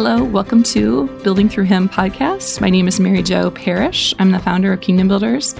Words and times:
Hello, 0.00 0.22
welcome 0.22 0.62
to 0.62 1.08
Building 1.24 1.48
Through 1.48 1.64
Him 1.64 1.88
podcast. 1.88 2.60
My 2.60 2.70
name 2.70 2.86
is 2.86 3.00
Mary 3.00 3.20
Jo 3.20 3.50
Parrish. 3.50 4.14
I'm 4.20 4.30
the 4.30 4.38
founder 4.38 4.72
of 4.72 4.80
Kingdom 4.80 5.08
Builders. 5.08 5.56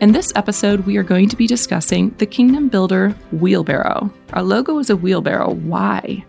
In 0.00 0.12
this 0.12 0.32
episode, 0.36 0.86
we 0.86 0.96
are 0.96 1.02
going 1.02 1.28
to 1.28 1.34
be 1.34 1.48
discussing 1.48 2.10
the 2.18 2.24
Kingdom 2.24 2.68
Builder 2.68 3.16
wheelbarrow. 3.32 4.08
Our 4.32 4.44
logo 4.44 4.78
is 4.78 4.90
a 4.90 4.96
wheelbarrow. 4.96 5.50
Why? 5.54 6.24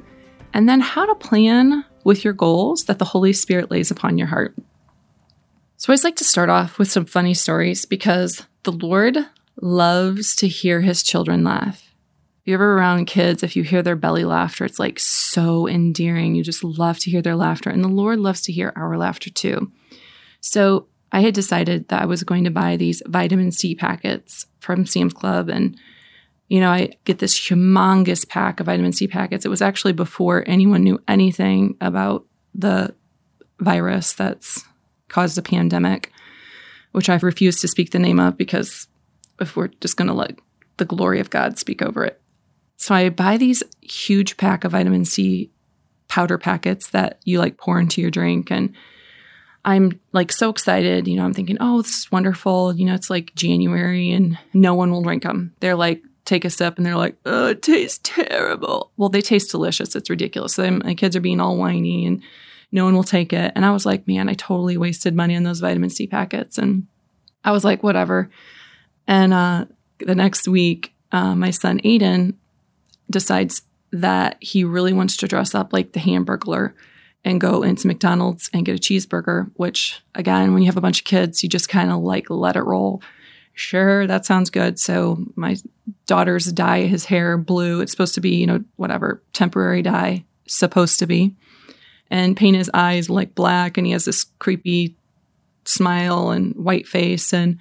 And 0.55 0.67
then 0.67 0.81
how 0.81 1.05
to 1.05 1.13
plan 1.13 1.85
with 2.03 2.23
your 2.23 2.33
goals 2.33 2.85
that 2.85 2.97
the 2.97 3.05
Holy 3.05 3.31
Spirit 3.31 3.69
lays 3.69 3.91
upon 3.91 4.17
your 4.17 4.25
heart. 4.25 4.55
So, 5.77 5.89
I 5.89 5.91
always 5.91 6.03
like 6.03 6.15
to 6.15 6.23
start 6.23 6.49
off 6.49 6.79
with 6.79 6.91
some 6.91 7.05
funny 7.05 7.35
stories 7.35 7.85
because 7.85 8.43
the 8.63 8.71
Lord 8.71 9.19
loves 9.61 10.35
to 10.37 10.47
hear 10.47 10.81
his 10.81 11.03
children 11.03 11.43
laugh. 11.43 11.90
You're 12.51 12.57
ever 12.61 12.73
around 12.73 13.05
kids, 13.05 13.43
if 13.43 13.55
you 13.55 13.63
hear 13.63 13.81
their 13.81 13.95
belly 13.95 14.25
laughter, 14.25 14.65
it's 14.65 14.77
like 14.77 14.99
so 14.99 15.69
endearing. 15.69 16.35
You 16.35 16.43
just 16.43 16.65
love 16.65 16.99
to 16.99 17.09
hear 17.09 17.21
their 17.21 17.37
laughter. 17.37 17.69
And 17.69 17.81
the 17.81 17.87
Lord 17.87 18.19
loves 18.19 18.41
to 18.41 18.51
hear 18.51 18.73
our 18.75 18.97
laughter 18.97 19.29
too. 19.29 19.71
So 20.41 20.87
I 21.13 21.21
had 21.21 21.33
decided 21.33 21.87
that 21.87 22.01
I 22.01 22.05
was 22.05 22.25
going 22.25 22.43
to 22.43 22.51
buy 22.51 22.75
these 22.75 23.01
vitamin 23.07 23.53
C 23.53 23.73
packets 23.73 24.47
from 24.59 24.85
Sam's 24.85 25.13
Club. 25.13 25.47
And, 25.47 25.79
you 26.49 26.59
know, 26.59 26.69
I 26.69 26.89
get 27.05 27.19
this 27.19 27.39
humongous 27.39 28.27
pack 28.27 28.59
of 28.59 28.65
vitamin 28.65 28.91
C 28.91 29.07
packets. 29.07 29.45
It 29.45 29.49
was 29.49 29.61
actually 29.61 29.93
before 29.93 30.43
anyone 30.45 30.83
knew 30.83 31.01
anything 31.07 31.77
about 31.79 32.25
the 32.53 32.93
virus 33.61 34.11
that's 34.11 34.61
caused 35.07 35.37
a 35.37 35.41
pandemic, 35.41 36.11
which 36.91 37.07
I've 37.07 37.23
refused 37.23 37.61
to 37.61 37.69
speak 37.69 37.91
the 37.91 37.99
name 37.99 38.19
of 38.19 38.35
because 38.35 38.89
if 39.39 39.55
we're 39.55 39.69
just 39.79 39.95
going 39.95 40.09
to 40.09 40.13
let 40.13 40.37
the 40.75 40.83
glory 40.83 41.21
of 41.21 41.29
God 41.29 41.57
speak 41.57 41.81
over 41.81 42.03
it. 42.03 42.20
So 42.81 42.95
I 42.95 43.09
buy 43.09 43.37
these 43.37 43.61
huge 43.81 44.37
pack 44.37 44.63
of 44.63 44.71
vitamin 44.71 45.05
C 45.05 45.51
powder 46.07 46.39
packets 46.39 46.89
that 46.89 47.19
you 47.25 47.37
like 47.37 47.57
pour 47.57 47.79
into 47.79 48.01
your 48.01 48.09
drink 48.09 48.49
and 48.49 48.73
I'm 49.63 49.99
like 50.13 50.31
so 50.31 50.49
excited, 50.49 51.07
you 51.07 51.15
know, 51.15 51.23
I'm 51.23 51.35
thinking, 51.35 51.57
"Oh, 51.59 51.83
this 51.83 51.99
is 51.99 52.11
wonderful. 52.11 52.73
You 52.73 52.85
know, 52.87 52.95
it's 52.95 53.11
like 53.11 53.35
January 53.35 54.09
and 54.11 54.35
no 54.55 54.73
one 54.73 54.89
will 54.89 55.03
drink 55.03 55.21
them." 55.21 55.53
They're 55.59 55.75
like 55.75 56.01
take 56.25 56.43
a 56.43 56.49
sip 56.49 56.77
and 56.77 56.85
they're 56.85 56.95
like, 56.95 57.17
"Oh, 57.23 57.49
it 57.49 57.61
tastes 57.61 57.99
terrible." 58.01 58.91
Well, 58.97 59.09
they 59.09 59.21
taste 59.21 59.51
delicious. 59.51 59.95
It's 59.95 60.09
ridiculous. 60.09 60.55
So 60.55 60.71
my 60.71 60.95
kids 60.95 61.15
are 61.15 61.21
being 61.21 61.39
all 61.39 61.57
whiny 61.57 62.07
and 62.07 62.23
no 62.71 62.85
one 62.85 62.95
will 62.95 63.03
take 63.03 63.31
it. 63.31 63.51
And 63.55 63.63
I 63.63 63.69
was 63.69 63.85
like, 63.85 64.07
"Man, 64.07 64.27
I 64.27 64.33
totally 64.33 64.75
wasted 64.75 65.13
money 65.13 65.35
on 65.35 65.43
those 65.43 65.59
vitamin 65.59 65.91
C 65.91 66.07
packets." 66.07 66.57
And 66.57 66.87
I 67.43 67.51
was 67.51 67.63
like, 67.63 67.83
"Whatever." 67.83 68.31
And 69.05 69.35
uh, 69.35 69.65
the 69.99 70.15
next 70.15 70.47
week, 70.47 70.95
uh, 71.11 71.35
my 71.35 71.51
son 71.51 71.79
Aiden 71.85 72.33
decides 73.11 73.61
that 73.91 74.37
he 74.39 74.63
really 74.63 74.93
wants 74.93 75.17
to 75.17 75.27
dress 75.27 75.53
up 75.53 75.73
like 75.73 75.91
the 75.91 75.99
Hamburglar 75.99 76.73
and 77.23 77.41
go 77.41 77.61
into 77.61 77.87
McDonald's 77.87 78.49
and 78.53 78.65
get 78.65 78.75
a 78.75 78.79
cheeseburger, 78.79 79.51
which 79.55 80.01
again, 80.15 80.53
when 80.53 80.63
you 80.63 80.67
have 80.67 80.77
a 80.77 80.81
bunch 80.81 81.01
of 81.01 81.05
kids, 81.05 81.43
you 81.43 81.49
just 81.49 81.69
kind 81.69 81.91
of 81.91 81.99
like 81.99 82.29
let 82.29 82.55
it 82.55 82.63
roll. 82.63 83.01
Sure, 83.53 84.07
that 84.07 84.25
sounds 84.25 84.49
good. 84.49 84.79
So 84.79 85.23
my 85.35 85.57
daughter's 86.07 86.51
dye 86.51 86.83
his 86.83 87.05
hair 87.05 87.37
blue. 87.37 87.81
It's 87.81 87.91
supposed 87.91 88.15
to 88.15 88.21
be, 88.21 88.35
you 88.35 88.47
know, 88.47 88.63
whatever, 88.77 89.21
temporary 89.33 89.81
dye, 89.81 90.25
supposed 90.47 90.99
to 90.99 91.05
be. 91.05 91.35
And 92.09 92.35
paint 92.35 92.57
his 92.57 92.71
eyes 92.73 93.09
like 93.09 93.35
black 93.35 93.77
and 93.77 93.85
he 93.85 93.93
has 93.93 94.05
this 94.05 94.25
creepy 94.39 94.95
smile 95.63 96.31
and 96.31 96.53
white 96.55 96.87
face 96.87 97.33
and 97.33 97.57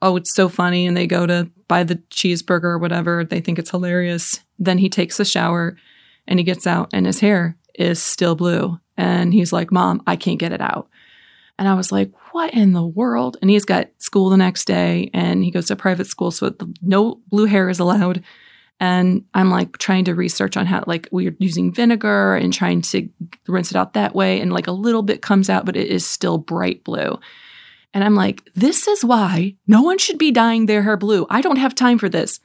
oh, 0.00 0.16
it's 0.16 0.34
so 0.34 0.48
funny. 0.48 0.86
And 0.86 0.96
they 0.96 1.06
go 1.06 1.26
to 1.26 1.48
buy 1.68 1.84
the 1.84 1.96
cheeseburger 2.10 2.64
or 2.64 2.78
whatever. 2.78 3.24
They 3.24 3.40
think 3.40 3.58
it's 3.58 3.70
hilarious. 3.70 4.40
Then 4.62 4.78
he 4.78 4.88
takes 4.88 5.18
a 5.18 5.24
shower 5.24 5.76
and 6.26 6.38
he 6.38 6.44
gets 6.44 6.66
out 6.66 6.90
and 6.92 7.04
his 7.04 7.18
hair 7.18 7.56
is 7.74 8.00
still 8.00 8.36
blue. 8.36 8.78
And 8.96 9.34
he's 9.34 9.52
like, 9.52 9.72
Mom, 9.72 10.02
I 10.06 10.16
can't 10.16 10.38
get 10.38 10.52
it 10.52 10.60
out. 10.60 10.88
And 11.58 11.68
I 11.68 11.74
was 11.74 11.90
like, 11.90 12.12
what 12.30 12.54
in 12.54 12.72
the 12.72 12.86
world? 12.86 13.36
And 13.42 13.50
he's 13.50 13.64
got 13.64 13.90
school 13.98 14.30
the 14.30 14.36
next 14.36 14.64
day 14.64 15.10
and 15.12 15.44
he 15.44 15.50
goes 15.50 15.66
to 15.66 15.76
private 15.76 16.06
school. 16.06 16.30
So 16.30 16.54
no 16.80 17.20
blue 17.28 17.46
hair 17.46 17.68
is 17.68 17.80
allowed. 17.80 18.22
And 18.78 19.24
I'm 19.34 19.50
like 19.50 19.78
trying 19.78 20.04
to 20.06 20.14
research 20.14 20.56
on 20.56 20.66
how, 20.66 20.82
like, 20.86 21.08
we're 21.12 21.36
using 21.38 21.72
vinegar 21.72 22.34
and 22.36 22.52
trying 22.52 22.82
to 22.82 23.08
rinse 23.46 23.70
it 23.70 23.76
out 23.76 23.94
that 23.94 24.14
way. 24.14 24.40
And 24.40 24.52
like 24.52 24.66
a 24.66 24.72
little 24.72 25.02
bit 25.02 25.22
comes 25.22 25.50
out, 25.50 25.66
but 25.66 25.76
it 25.76 25.88
is 25.88 26.06
still 26.06 26.38
bright 26.38 26.84
blue. 26.84 27.18
And 27.94 28.02
I'm 28.02 28.14
like, 28.14 28.48
this 28.54 28.88
is 28.88 29.04
why 29.04 29.56
no 29.66 29.82
one 29.82 29.98
should 29.98 30.18
be 30.18 30.30
dyeing 30.30 30.66
their 30.66 30.82
hair 30.82 30.96
blue. 30.96 31.26
I 31.30 31.40
don't 31.40 31.58
have 31.58 31.74
time 31.74 31.98
for 31.98 32.08
this. 32.08 32.40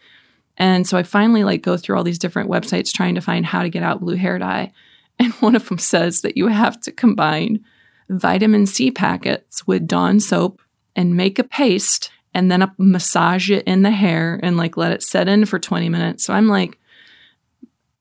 And 0.57 0.88
so 0.88 0.97
I 0.97 1.03
finally 1.03 1.44
like 1.44 1.62
go 1.62 1.78
through 1.78 1.97
all 1.97 2.03
these 2.03 2.19
different 2.19 2.50
websites 2.50 2.91
trying 2.91 3.16
to 3.16 3.22
find 3.22 3.45
how 3.45 3.62
to 3.62 3.69
get 3.69 3.84
out 3.84 4.01
blue 4.01 4.16
hair 4.16 4.38
dye. 4.38 4.72
And 5.19 5.34
one 5.34 5.56
of 5.56 5.68
them 5.68 5.79
says 5.79 6.22
that 6.22 6.38
you 6.38 6.45
have 6.45 6.79
to 6.81 6.91
combine 6.91 7.66
vitamin 8.07 8.67
C 8.67 8.91
packets 8.91 9.66
with 9.66 9.88
Dawn 9.88 10.19
soap 10.19 10.62
and 10.96 11.17
make 11.17 11.40
a 11.40 11.44
paste 11.44 12.12
and 12.35 12.51
then 12.51 12.72
massage 12.78 13.50
it 13.50 13.63
in 13.66 13.81
the 13.81 13.90
hair 13.90 14.40
and 14.44 14.57
like 14.57 14.78
let 14.78 14.91
it 14.91 15.01
set 15.01 15.28
in 15.28 15.46
for 15.46 15.57
20 15.57 15.90
minutes. 15.90 16.23
So 16.23 16.35
I'm 16.35 16.47
like 16.47 16.78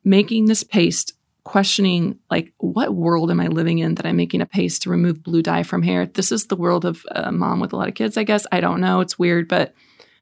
making 0.04 0.44
this 0.44 0.62
paste 0.62 1.14
questioning 1.46 2.18
like 2.28 2.52
what 2.58 2.92
world 2.92 3.30
am 3.30 3.38
i 3.38 3.46
living 3.46 3.78
in 3.78 3.94
that 3.94 4.04
i'm 4.04 4.16
making 4.16 4.40
a 4.40 4.46
paste 4.46 4.82
to 4.82 4.90
remove 4.90 5.22
blue 5.22 5.42
dye 5.42 5.62
from 5.62 5.80
hair 5.80 6.04
this 6.04 6.32
is 6.32 6.46
the 6.46 6.56
world 6.56 6.84
of 6.84 7.06
a 7.12 7.30
mom 7.30 7.60
with 7.60 7.72
a 7.72 7.76
lot 7.76 7.86
of 7.86 7.94
kids 7.94 8.16
i 8.16 8.24
guess 8.24 8.44
i 8.50 8.60
don't 8.60 8.80
know 8.80 8.98
it's 8.98 9.16
weird 9.16 9.46
but 9.46 9.72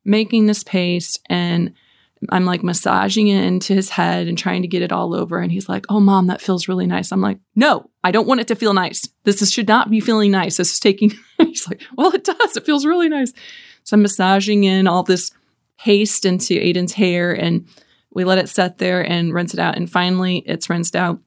making 0.05 0.45
this 0.45 0.63
paste 0.63 1.23
and 1.31 1.73
i'm 2.31 2.45
like 2.45 2.63
massaging 2.63 3.29
it 3.29 3.45
into 3.45 3.75
his 3.75 3.91
head 3.91 4.27
and 4.27 4.39
trying 4.39 4.63
to 4.63 4.69
get 4.69 4.83
it 4.83 4.93
all 4.93 5.15
over 5.15 5.39
and 5.39 5.53
he's 5.53 5.69
like 5.69 5.85
oh 5.89 6.01
mom 6.01 6.27
that 6.27 6.41
feels 6.41 6.69
really 6.69 6.87
nice 6.87 7.13
i'm 7.13 7.21
like 7.21 7.39
no 7.55 7.91
i 8.03 8.11
don't 8.11 8.27
want 8.27 8.41
it 8.41 8.49
to 8.49 8.55
feel 8.55 8.75
nice 8.75 9.09
this 9.25 9.43
is, 9.43 9.53
should 9.53 9.69
not 9.69 9.91
be 9.91 10.01
feeling 10.01 10.31
nice 10.31 10.57
this 10.57 10.73
is 10.73 10.81
taking 10.81 11.13
he's 11.39 11.69
like 11.69 11.83
well 11.97 12.15
it 12.15 12.25
does 12.25 12.57
it 12.57 12.67
feels 12.67 12.87
really 12.87 13.09
nice 13.09 13.33
so 13.83 13.95
i'm 13.95 14.03
massaging 14.03 14.65
in 14.65 14.87
all 14.87 15.03
this 15.03 15.31
paste 15.79 16.25
into 16.25 16.55
aiden's 16.55 16.93
hair 16.93 17.33
and 17.33 17.67
we 18.15 18.25
let 18.25 18.39
it 18.39 18.49
set 18.49 18.79
there 18.79 19.03
and 19.03 19.35
rinse 19.35 19.53
it 19.53 19.61
out. 19.61 19.77
And 19.77 19.91
finally, 19.91 20.39
it's 20.47 20.71
rinsed 20.71 20.97
out. 20.97 21.19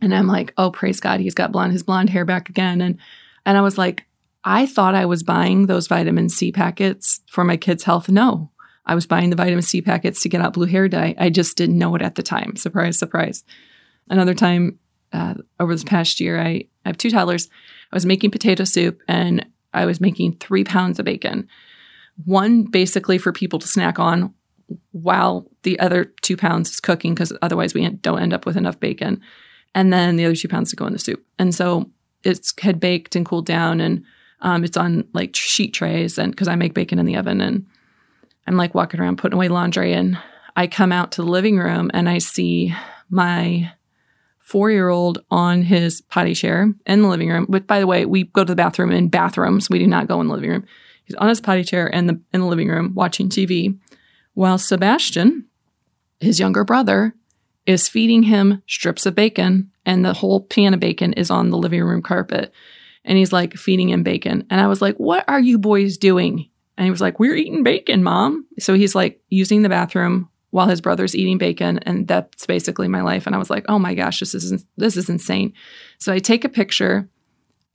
And 0.00 0.14
I'm 0.14 0.26
like, 0.26 0.52
oh, 0.58 0.70
praise 0.70 1.00
God, 1.00 1.20
he's 1.20 1.34
got 1.34 1.50
blonde, 1.50 1.72
his 1.72 1.82
blonde 1.82 2.10
hair 2.10 2.24
back 2.24 2.48
again. 2.50 2.80
And 2.80 2.98
and 3.46 3.58
I 3.58 3.62
was 3.62 3.78
like, 3.78 4.06
I 4.44 4.66
thought 4.66 4.94
I 4.94 5.06
was 5.06 5.22
buying 5.22 5.66
those 5.66 5.86
vitamin 5.86 6.28
C 6.28 6.52
packets 6.52 7.20
for 7.30 7.44
my 7.44 7.56
kids' 7.56 7.84
health. 7.84 8.08
No, 8.08 8.50
I 8.86 8.94
was 8.94 9.06
buying 9.06 9.30
the 9.30 9.36
vitamin 9.36 9.62
C 9.62 9.80
packets 9.80 10.20
to 10.22 10.28
get 10.28 10.40
out 10.40 10.52
blue 10.52 10.66
hair 10.66 10.88
dye. 10.88 11.14
I 11.18 11.30
just 11.30 11.56
didn't 11.56 11.78
know 11.78 11.94
it 11.94 12.02
at 12.02 12.16
the 12.16 12.22
time. 12.22 12.56
Surprise, 12.56 12.98
surprise. 12.98 13.44
Another 14.10 14.34
time 14.34 14.78
uh, 15.12 15.34
over 15.58 15.74
this 15.74 15.84
past 15.84 16.20
year, 16.20 16.40
I, 16.40 16.66
I 16.84 16.88
have 16.88 16.98
two 16.98 17.10
toddlers. 17.10 17.48
I 17.92 17.96
was 17.96 18.04
making 18.04 18.30
potato 18.30 18.64
soup 18.64 19.00
and 19.08 19.46
I 19.72 19.86
was 19.86 20.00
making 20.00 20.36
three 20.36 20.64
pounds 20.64 20.98
of 20.98 21.04
bacon. 21.04 21.48
One 22.24 22.64
basically 22.64 23.18
for 23.18 23.32
people 23.32 23.58
to 23.58 23.68
snack 23.68 23.98
on, 23.98 24.34
while 24.92 25.46
the 25.62 25.78
other 25.80 26.04
two 26.22 26.36
pounds 26.36 26.70
is 26.70 26.80
cooking 26.80 27.14
because 27.14 27.32
otherwise 27.42 27.74
we 27.74 27.88
don't 27.88 28.22
end 28.22 28.32
up 28.32 28.46
with 28.46 28.56
enough 28.56 28.80
bacon. 28.80 29.20
And 29.74 29.92
then 29.92 30.16
the 30.16 30.26
other 30.26 30.36
two 30.36 30.48
pounds 30.48 30.70
to 30.70 30.76
go 30.76 30.86
in 30.86 30.92
the 30.92 30.98
soup. 30.98 31.24
And 31.38 31.54
so 31.54 31.90
it's 32.22 32.52
had 32.60 32.80
baked 32.80 33.16
and 33.16 33.26
cooled 33.26 33.46
down 33.46 33.80
and 33.80 34.04
um, 34.40 34.64
it's 34.64 34.76
on 34.76 35.06
like 35.12 35.34
sheet 35.34 35.74
trays 35.74 36.18
and 36.18 36.32
because 36.32 36.48
I 36.48 36.56
make 36.56 36.74
bacon 36.74 36.98
in 36.98 37.06
the 37.06 37.16
oven 37.16 37.40
and 37.40 37.66
I'm 38.46 38.56
like 38.56 38.74
walking 38.74 39.00
around 39.00 39.18
putting 39.18 39.36
away 39.36 39.48
laundry 39.48 39.92
and 39.92 40.18
I 40.56 40.66
come 40.66 40.92
out 40.92 41.12
to 41.12 41.22
the 41.22 41.30
living 41.30 41.58
room 41.58 41.90
and 41.94 42.08
I 42.08 42.18
see 42.18 42.74
my 43.10 43.72
four 44.38 44.70
year 44.70 44.88
old 44.88 45.24
on 45.30 45.62
his 45.62 46.02
potty 46.02 46.34
chair 46.34 46.72
in 46.86 47.02
the 47.02 47.08
living 47.08 47.30
room. 47.30 47.46
But 47.48 47.66
by 47.66 47.80
the 47.80 47.86
way, 47.86 48.04
we 48.04 48.24
go 48.24 48.44
to 48.44 48.52
the 48.52 48.56
bathroom 48.56 48.92
in 48.92 49.08
bathrooms. 49.08 49.70
We 49.70 49.78
do 49.78 49.86
not 49.86 50.06
go 50.06 50.20
in 50.20 50.28
the 50.28 50.34
living 50.34 50.50
room. 50.50 50.66
He's 51.04 51.16
on 51.16 51.28
his 51.28 51.40
potty 51.40 51.64
chair 51.64 51.86
in 51.86 52.06
the 52.06 52.20
in 52.32 52.40
the 52.40 52.46
living 52.46 52.68
room 52.68 52.94
watching 52.94 53.28
TV 53.28 53.78
while 54.34 54.58
Sebastian, 54.58 55.46
his 56.20 56.38
younger 56.38 56.64
brother, 56.64 57.14
is 57.66 57.88
feeding 57.88 58.24
him 58.24 58.62
strips 58.66 59.06
of 59.06 59.14
bacon 59.14 59.70
and 59.86 60.04
the 60.04 60.14
whole 60.14 60.40
pan 60.40 60.74
of 60.74 60.80
bacon 60.80 61.12
is 61.14 61.30
on 61.30 61.50
the 61.50 61.58
living 61.58 61.82
room 61.82 62.02
carpet. 62.02 62.52
And 63.04 63.18
he's 63.18 63.32
like 63.32 63.54
feeding 63.54 63.90
him 63.90 64.02
bacon. 64.02 64.46
And 64.50 64.60
I 64.60 64.66
was 64.66 64.82
like, 64.82 64.96
What 64.96 65.24
are 65.28 65.40
you 65.40 65.58
boys 65.58 65.96
doing? 65.96 66.50
And 66.76 66.84
he 66.84 66.90
was 66.90 67.00
like, 67.00 67.18
We're 67.18 67.34
eating 67.34 67.62
bacon, 67.62 68.02
mom. 68.02 68.46
So 68.58 68.74
he's 68.74 68.94
like 68.94 69.20
using 69.28 69.62
the 69.62 69.68
bathroom 69.68 70.28
while 70.50 70.68
his 70.68 70.80
brother's 70.80 71.16
eating 71.16 71.38
bacon. 71.38 71.78
And 71.78 72.06
that's 72.06 72.46
basically 72.46 72.88
my 72.88 73.02
life. 73.02 73.26
And 73.26 73.34
I 73.34 73.38
was 73.38 73.50
like, 73.50 73.64
Oh 73.68 73.78
my 73.78 73.94
gosh, 73.94 74.20
this 74.20 74.34
is, 74.34 74.64
this 74.76 74.96
is 74.96 75.08
insane. 75.08 75.52
So 75.98 76.12
I 76.12 76.18
take 76.18 76.44
a 76.44 76.48
picture 76.48 77.08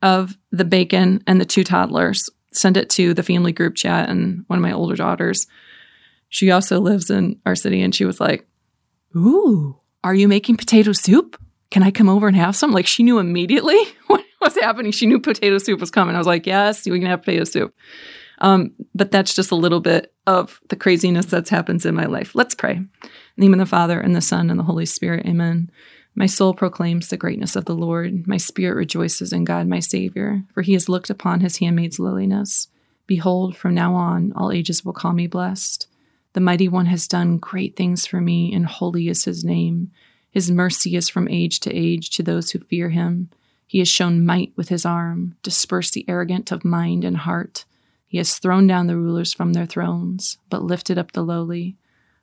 of 0.02 0.38
the 0.52 0.66
bacon 0.66 1.24
and 1.28 1.42
the 1.42 1.46
two 1.46 1.64
toddlers, 1.64 2.30
send 2.52 2.78
it 2.78 2.90
to 2.92 3.14
the 3.14 3.24
family 3.24 3.52
group 3.52 3.76
chat 3.76 4.10
and 4.10 4.44
one 4.48 4.58
of 4.58 4.64
my 4.64 4.72
older 4.72 4.96
daughters 4.96 5.46
she 6.30 6.52
also 6.52 6.80
lives 6.80 7.10
in 7.10 7.40
our 7.46 7.56
city 7.56 7.82
and 7.82 7.94
she 7.94 8.06
was 8.06 8.20
like, 8.20 8.48
Ooh, 9.16 9.80
are 10.04 10.14
you 10.14 10.28
making 10.28 10.58
potato 10.58 10.94
soup? 10.94 11.42
Can 11.72 11.84
I 11.84 11.92
come 11.92 12.08
over 12.08 12.28
and 12.28 12.38
have 12.38 12.56
some? 12.56 12.72
Like 12.72 12.88
she 12.88 13.04
knew 13.04 13.18
immediately 13.18 13.78
was 14.42 14.56
happening. 14.56 14.92
She 14.92 15.06
knew 15.06 15.20
potato 15.20 15.58
soup 15.58 15.80
was 15.80 15.92
coming. 15.92 16.16
I 16.16 16.18
was 16.18 16.28
like, 16.28 16.46
Yes, 16.46 16.86
we 16.86 17.00
can 17.00 17.10
have 17.10 17.22
potato 17.22 17.44
soup. 17.44 17.76
Um, 18.40 18.72
but 18.96 19.12
that's 19.12 19.36
just 19.36 19.52
a 19.52 19.56
little 19.56 19.82
bit 19.82 20.14
of 20.26 20.62
the 20.70 20.76
craziness 20.76 21.26
that 21.28 21.50
happens 21.50 21.86
in 21.86 21.94
my 21.94 22.06
life. 22.06 22.36
Let's 22.36 22.56
pray. 22.56 22.76
In 22.76 22.90
the 23.36 23.42
name 23.42 23.54
of 23.54 23.60
the 23.60 23.66
Father 23.66 24.00
and 24.00 24.16
the 24.16 24.22
Son 24.22 24.50
and 24.50 24.58
the 24.58 24.64
Holy 24.64 24.86
Spirit. 24.86 25.26
Amen. 25.26 25.70
My 26.16 26.26
soul 26.26 26.54
proclaims 26.54 27.10
the 27.10 27.18
greatness 27.18 27.56
of 27.56 27.66
the 27.66 27.76
Lord. 27.76 28.28
My 28.28 28.38
spirit 28.38 28.76
rejoices 28.76 29.32
in 29.32 29.44
God, 29.44 29.68
my 29.68 29.80
Savior, 29.80 30.44
for 30.54 30.62
he 30.62 30.74
has 30.74 30.90
looked 30.90 31.10
upon 31.10 31.42
his 31.42 31.58
handmaid's 31.58 32.00
lowliness. 32.00 32.68
Behold, 33.08 33.56
from 33.56 33.74
now 33.74 33.96
on, 33.96 34.34
all 34.36 34.52
ages 34.52 34.84
will 34.84 34.94
call 34.94 35.14
me 35.14 35.28
blessed. 35.28 35.88
The 36.34 36.42
mighty 36.42 36.68
one 36.68 36.88
has 36.88 37.08
done 37.08 37.38
great 37.38 37.76
things 37.76 38.06
for 38.06 38.22
me, 38.22 38.54
and 38.54 38.66
holy 38.66 39.08
is 39.08 39.26
his 39.26 39.44
name. 39.44 39.92
His 40.32 40.52
mercy 40.52 40.96
is 40.96 41.10
from 41.10 41.28
age 41.28 41.60
to 41.62 41.74
age 41.74 42.10
to 42.12 42.24
those 42.24 42.52
who 42.52 42.60
fear 42.60 42.90
him. 42.90 43.30
He 43.70 43.78
has 43.78 43.88
shown 43.88 44.26
might 44.26 44.52
with 44.56 44.70
his 44.70 44.84
arm, 44.84 45.36
dispersed 45.44 45.94
the 45.94 46.04
arrogant 46.10 46.52
of 46.52 46.66
mind 46.66 47.06
and 47.06 47.18
heart. 47.18 47.66
He 48.08 48.18
has 48.18 48.40
thrown 48.40 48.66
down 48.66 48.88
the 48.88 48.98
rulers 48.98 49.32
from 49.32 49.54
their 49.54 49.68
thrones, 49.68 50.40
but 50.50 50.64
lifted 50.64 50.98
up 50.98 51.12
the 51.12 51.22
lowly. 51.22 51.78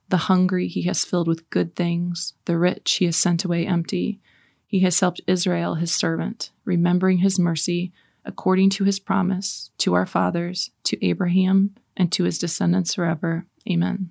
The 0.09 0.27
hungry 0.27 0.67
he 0.67 0.83
has 0.83 1.05
filled 1.05 1.29
with 1.29 1.49
good 1.51 1.77
things, 1.77 2.33
the 2.47 2.59
rich 2.59 2.95
he 2.95 3.05
has 3.05 3.15
sent 3.15 3.45
away 3.45 3.65
empty. 3.65 4.19
He 4.67 4.81
has 4.81 4.99
helped 4.99 5.21
Israel, 5.29 5.77
his 5.77 5.95
servant, 5.95 6.51
remembering 6.65 7.19
his 7.19 7.39
mercy 7.39 7.93
according 8.25 8.71
to 8.71 8.83
his 8.83 8.99
promise 8.99 9.71
to 9.79 9.95
our 9.95 10.05
fathers, 10.05 10.73
to 10.83 11.07
Abraham, 11.07 11.77
and 11.97 12.11
to 12.11 12.25
his 12.25 12.39
descendants 12.39 12.97
forever. 12.97 13.47
Amen. 13.71 14.11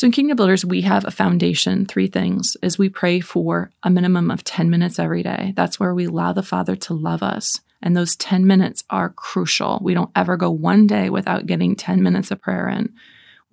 So 0.00 0.06
in 0.06 0.12
Kingdom 0.12 0.36
Builders, 0.36 0.64
we 0.64 0.80
have 0.80 1.04
a 1.04 1.10
foundation, 1.10 1.84
three 1.84 2.06
things, 2.06 2.56
is 2.62 2.78
we 2.78 2.88
pray 2.88 3.20
for 3.20 3.70
a 3.82 3.90
minimum 3.90 4.30
of 4.30 4.42
10 4.44 4.70
minutes 4.70 4.98
every 4.98 5.22
day. 5.22 5.52
That's 5.54 5.78
where 5.78 5.94
we 5.94 6.06
allow 6.06 6.32
the 6.32 6.42
Father 6.42 6.74
to 6.74 6.94
love 6.94 7.22
us. 7.22 7.60
And 7.82 7.94
those 7.94 8.16
10 8.16 8.46
minutes 8.46 8.82
are 8.88 9.10
crucial. 9.10 9.78
We 9.82 9.92
don't 9.92 10.10
ever 10.16 10.38
go 10.38 10.50
one 10.50 10.86
day 10.86 11.10
without 11.10 11.44
getting 11.44 11.76
10 11.76 12.02
minutes 12.02 12.30
of 12.30 12.40
prayer 12.40 12.66
in. 12.66 12.94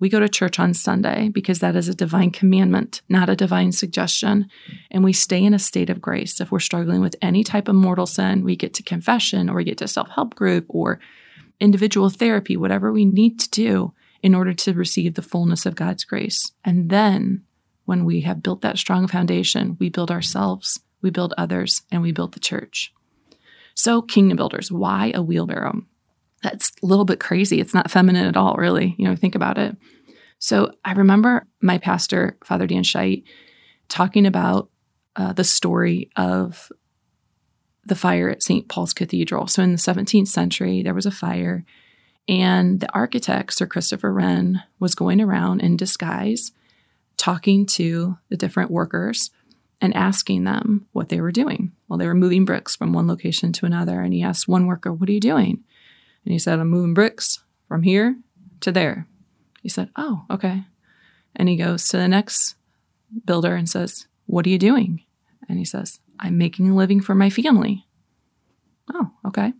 We 0.00 0.08
go 0.08 0.20
to 0.20 0.26
church 0.26 0.58
on 0.58 0.72
Sunday 0.72 1.28
because 1.28 1.58
that 1.58 1.76
is 1.76 1.86
a 1.86 1.94
divine 1.94 2.30
commandment, 2.30 3.02
not 3.10 3.28
a 3.28 3.36
divine 3.36 3.70
suggestion. 3.70 4.48
And 4.90 5.04
we 5.04 5.12
stay 5.12 5.44
in 5.44 5.52
a 5.52 5.58
state 5.58 5.90
of 5.90 6.00
grace. 6.00 6.40
If 6.40 6.50
we're 6.50 6.60
struggling 6.60 7.02
with 7.02 7.16
any 7.20 7.44
type 7.44 7.68
of 7.68 7.74
mortal 7.74 8.06
sin, 8.06 8.42
we 8.42 8.56
get 8.56 8.72
to 8.72 8.82
confession 8.82 9.50
or 9.50 9.56
we 9.56 9.64
get 9.64 9.76
to 9.76 9.86
self 9.86 10.08
help 10.08 10.34
group 10.34 10.64
or 10.70 10.98
individual 11.60 12.08
therapy, 12.08 12.56
whatever 12.56 12.90
we 12.90 13.04
need 13.04 13.38
to 13.40 13.50
do 13.50 13.92
in 14.22 14.34
order 14.34 14.52
to 14.52 14.72
receive 14.74 15.14
the 15.14 15.22
fullness 15.22 15.66
of 15.66 15.74
God's 15.74 16.04
grace. 16.04 16.52
And 16.64 16.90
then 16.90 17.44
when 17.84 18.04
we 18.04 18.22
have 18.22 18.42
built 18.42 18.60
that 18.62 18.78
strong 18.78 19.06
foundation, 19.06 19.76
we 19.80 19.88
build 19.88 20.10
ourselves, 20.10 20.80
we 21.00 21.10
build 21.10 21.34
others, 21.38 21.82
and 21.90 22.02
we 22.02 22.12
build 22.12 22.32
the 22.32 22.40
church. 22.40 22.92
So, 23.74 24.02
kingdom 24.02 24.36
builders, 24.36 24.72
why 24.72 25.12
a 25.14 25.22
wheelbarrow? 25.22 25.82
That's 26.42 26.72
a 26.82 26.86
little 26.86 27.04
bit 27.04 27.20
crazy. 27.20 27.60
It's 27.60 27.74
not 27.74 27.90
feminine 27.90 28.26
at 28.26 28.36
all, 28.36 28.54
really. 28.56 28.94
You 28.98 29.06
know, 29.06 29.16
think 29.16 29.34
about 29.34 29.58
it. 29.58 29.76
So 30.38 30.72
I 30.84 30.92
remember 30.92 31.46
my 31.60 31.78
pastor, 31.78 32.38
Father 32.44 32.66
Dan 32.66 32.84
Scheit, 32.84 33.24
talking 33.88 34.26
about 34.26 34.70
uh, 35.16 35.32
the 35.32 35.44
story 35.44 36.10
of 36.16 36.70
the 37.84 37.96
fire 37.96 38.28
at 38.28 38.42
St. 38.42 38.68
Paul's 38.68 38.92
Cathedral. 38.92 39.46
So 39.46 39.62
in 39.62 39.72
the 39.72 39.78
17th 39.78 40.28
century, 40.28 40.82
there 40.82 40.94
was 40.94 41.06
a 41.06 41.10
fire, 41.10 41.64
and 42.28 42.80
the 42.80 42.92
architect, 42.92 43.54
Sir 43.54 43.66
Christopher 43.66 44.12
Wren, 44.12 44.62
was 44.78 44.94
going 44.94 45.20
around 45.20 45.60
in 45.60 45.76
disguise 45.76 46.52
talking 47.16 47.66
to 47.66 48.18
the 48.28 48.36
different 48.36 48.70
workers 48.70 49.30
and 49.80 49.94
asking 49.94 50.44
them 50.44 50.86
what 50.92 51.08
they 51.08 51.20
were 51.20 51.32
doing. 51.32 51.72
Well, 51.88 51.98
they 51.98 52.06
were 52.06 52.14
moving 52.14 52.44
bricks 52.44 52.76
from 52.76 52.92
one 52.92 53.06
location 53.06 53.52
to 53.54 53.66
another. 53.66 54.00
And 54.00 54.12
he 54.12 54.22
asked 54.22 54.48
one 54.48 54.66
worker, 54.66 54.92
What 54.92 55.08
are 55.08 55.12
you 55.12 55.20
doing? 55.20 55.64
And 56.24 56.32
he 56.32 56.38
said, 56.38 56.58
I'm 56.58 56.68
moving 56.68 56.94
bricks 56.94 57.40
from 57.66 57.82
here 57.82 58.16
to 58.60 58.72
there. 58.72 59.06
He 59.62 59.68
said, 59.68 59.90
Oh, 59.96 60.24
okay. 60.30 60.64
And 61.34 61.48
he 61.48 61.56
goes 61.56 61.88
to 61.88 61.96
the 61.96 62.08
next 62.08 62.56
builder 63.24 63.54
and 63.54 63.68
says, 63.68 64.06
What 64.26 64.46
are 64.46 64.50
you 64.50 64.58
doing? 64.58 65.04
And 65.48 65.58
he 65.58 65.64
says, 65.64 66.00
I'm 66.18 66.36
making 66.36 66.68
a 66.68 66.76
living 66.76 67.00
for 67.00 67.14
my 67.14 67.30
family. 67.30 67.86
Oh, 68.92 69.12
okay. 69.26 69.52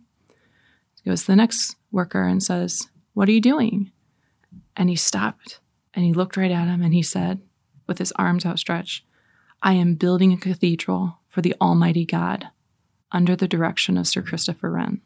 Goes 1.05 1.21
to 1.21 1.27
the 1.27 1.35
next 1.35 1.75
worker 1.91 2.23
and 2.23 2.43
says, 2.43 2.89
What 3.13 3.29
are 3.29 3.31
you 3.31 3.41
doing? 3.41 3.91
And 4.75 4.89
he 4.89 4.95
stopped 4.95 5.59
and 5.93 6.05
he 6.05 6.13
looked 6.13 6.37
right 6.37 6.51
at 6.51 6.67
him 6.67 6.81
and 6.81 6.93
he 6.93 7.01
said, 7.01 7.41
with 7.89 7.97
his 7.97 8.13
arms 8.13 8.45
outstretched, 8.45 9.03
I 9.61 9.73
am 9.73 9.95
building 9.95 10.31
a 10.31 10.37
cathedral 10.37 11.19
for 11.27 11.41
the 11.41 11.55
Almighty 11.59 12.05
God 12.05 12.47
under 13.11 13.35
the 13.35 13.47
direction 13.47 13.97
of 13.97 14.07
Sir 14.07 14.21
Christopher 14.21 14.69
Wren. 14.69 15.01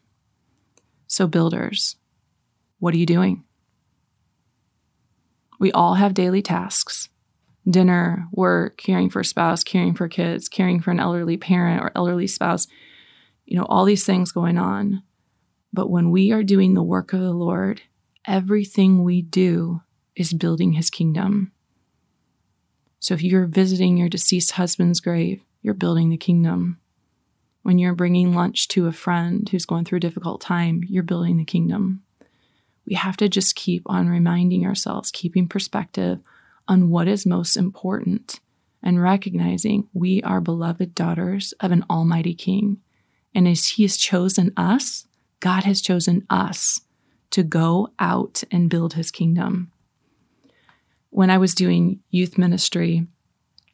So, 1.08 1.26
builders, 1.26 1.96
what 2.80 2.94
are 2.94 2.98
you 2.98 3.06
doing? 3.06 3.44
We 5.60 5.72
all 5.72 5.96
have 5.96 6.14
daily 6.14 6.42
tasks 6.42 7.10
dinner, 7.70 8.28
work, 8.34 8.76
caring 8.76 9.10
for 9.10 9.22
a 9.22 9.26
spouse, 9.26 9.64
caring 9.64 9.94
for 9.94 10.10
kids, 10.10 10.50
caring 10.50 10.82
for 10.82 10.92
an 10.92 11.00
elderly 11.00 11.38
parent 11.38 11.82
or 11.82 11.94
elderly 11.96 12.28
spouse, 12.28 12.68
you 13.46 13.58
know, 13.58 13.66
all 13.70 13.86
these 13.86 14.06
things 14.06 14.34
going 14.34 14.58
on. 14.58 15.02
But 15.74 15.90
when 15.90 16.12
we 16.12 16.32
are 16.32 16.44
doing 16.44 16.76
the 16.76 16.84
work 16.84 17.14
of 17.14 17.20
the 17.20 17.34
Lord, 17.34 17.82
everything 18.26 19.04
we 19.04 19.24
do 19.24 19.82
is 20.16 20.32
building 20.32 20.74
his 20.74 20.92
kingdom. 20.92 21.52
So 23.00 23.16
if 23.16 23.24
you're 23.24 23.48
visiting 23.48 23.98
your 23.98 24.08
deceased 24.08 24.52
husband's 24.52 25.00
grave, 25.00 25.42
you're 25.64 25.74
building 25.74 26.10
the 26.10 26.18
kingdom. 26.18 26.80
When 27.64 27.80
you're 27.80 27.96
bringing 27.96 28.36
lunch 28.36 28.68
to 28.70 28.88
a 28.88 28.92
friend 28.92 29.50
who's 29.50 29.66
going 29.66 29.86
through 29.86 29.98
a 29.98 30.02
difficult 30.02 30.42
time, 30.42 30.84
you're 30.88 31.04
building 31.04 31.38
the 31.38 31.44
kingdom. 31.44 32.04
We 32.86 32.96
have 32.96 33.18
to 33.18 33.28
just 33.28 33.56
keep 33.56 33.84
on 33.88 34.10
reminding 34.10 34.66
ourselves, 34.66 35.10
keeping 35.12 35.48
perspective 35.48 36.20
on 36.68 36.90
what 36.90 37.08
is 37.08 37.26
most 37.26 37.58
important 37.58 38.40
and 38.82 39.02
recognizing 39.02 39.88
we 39.94 40.22
are 40.24 40.42
beloved 40.42 40.94
daughters 40.94 41.54
of 41.62 41.72
an 41.72 41.86
almighty 41.90 42.36
king. 42.36 42.78
And 43.34 43.48
as 43.48 43.70
he 43.70 43.84
has 43.84 43.98
chosen 43.98 44.52
us, 44.56 45.08
God 45.44 45.66
has 45.66 45.82
chosen 45.82 46.26
us 46.30 46.80
to 47.32 47.44
go 47.44 47.90
out 48.00 48.46
and 48.50 48.70
build 48.70 48.94
his 48.94 49.12
kingdom. 49.12 49.74
When 51.10 51.30
I 51.30 51.38
was 51.38 51.54
doing 51.54 52.00
youth 52.10 52.38
ministry, 52.38 53.08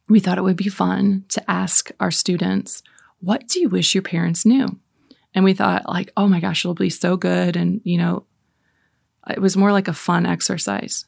we 0.08 0.20
thought 0.20 0.40
it 0.40 0.44
would 0.44 0.58
be 0.58 0.68
fun 0.68 1.26
to 1.30 1.52
ask 1.52 1.92
our 2.00 2.10
students 2.10 2.82
what 3.20 3.48
do 3.48 3.60
you 3.60 3.70
wish 3.70 3.94
your 3.94 4.02
parents 4.02 4.48
knew? 4.48 4.80
And 5.36 5.46
we 5.46 5.54
thought, 5.54 5.88
like, 5.88 6.12
oh 6.18 6.28
my 6.28 6.40
gosh, 6.40 6.66
it'll 6.66 6.74
be 6.74 6.90
so 6.90 7.18
good. 7.18 7.56
And, 7.56 7.82
you 7.84 8.00
know, 8.00 8.26
it 9.30 9.40
was 9.40 9.56
more 9.56 9.72
like 9.72 9.88
a 9.88 9.94
fun 9.94 10.26
exercise. 10.26 11.06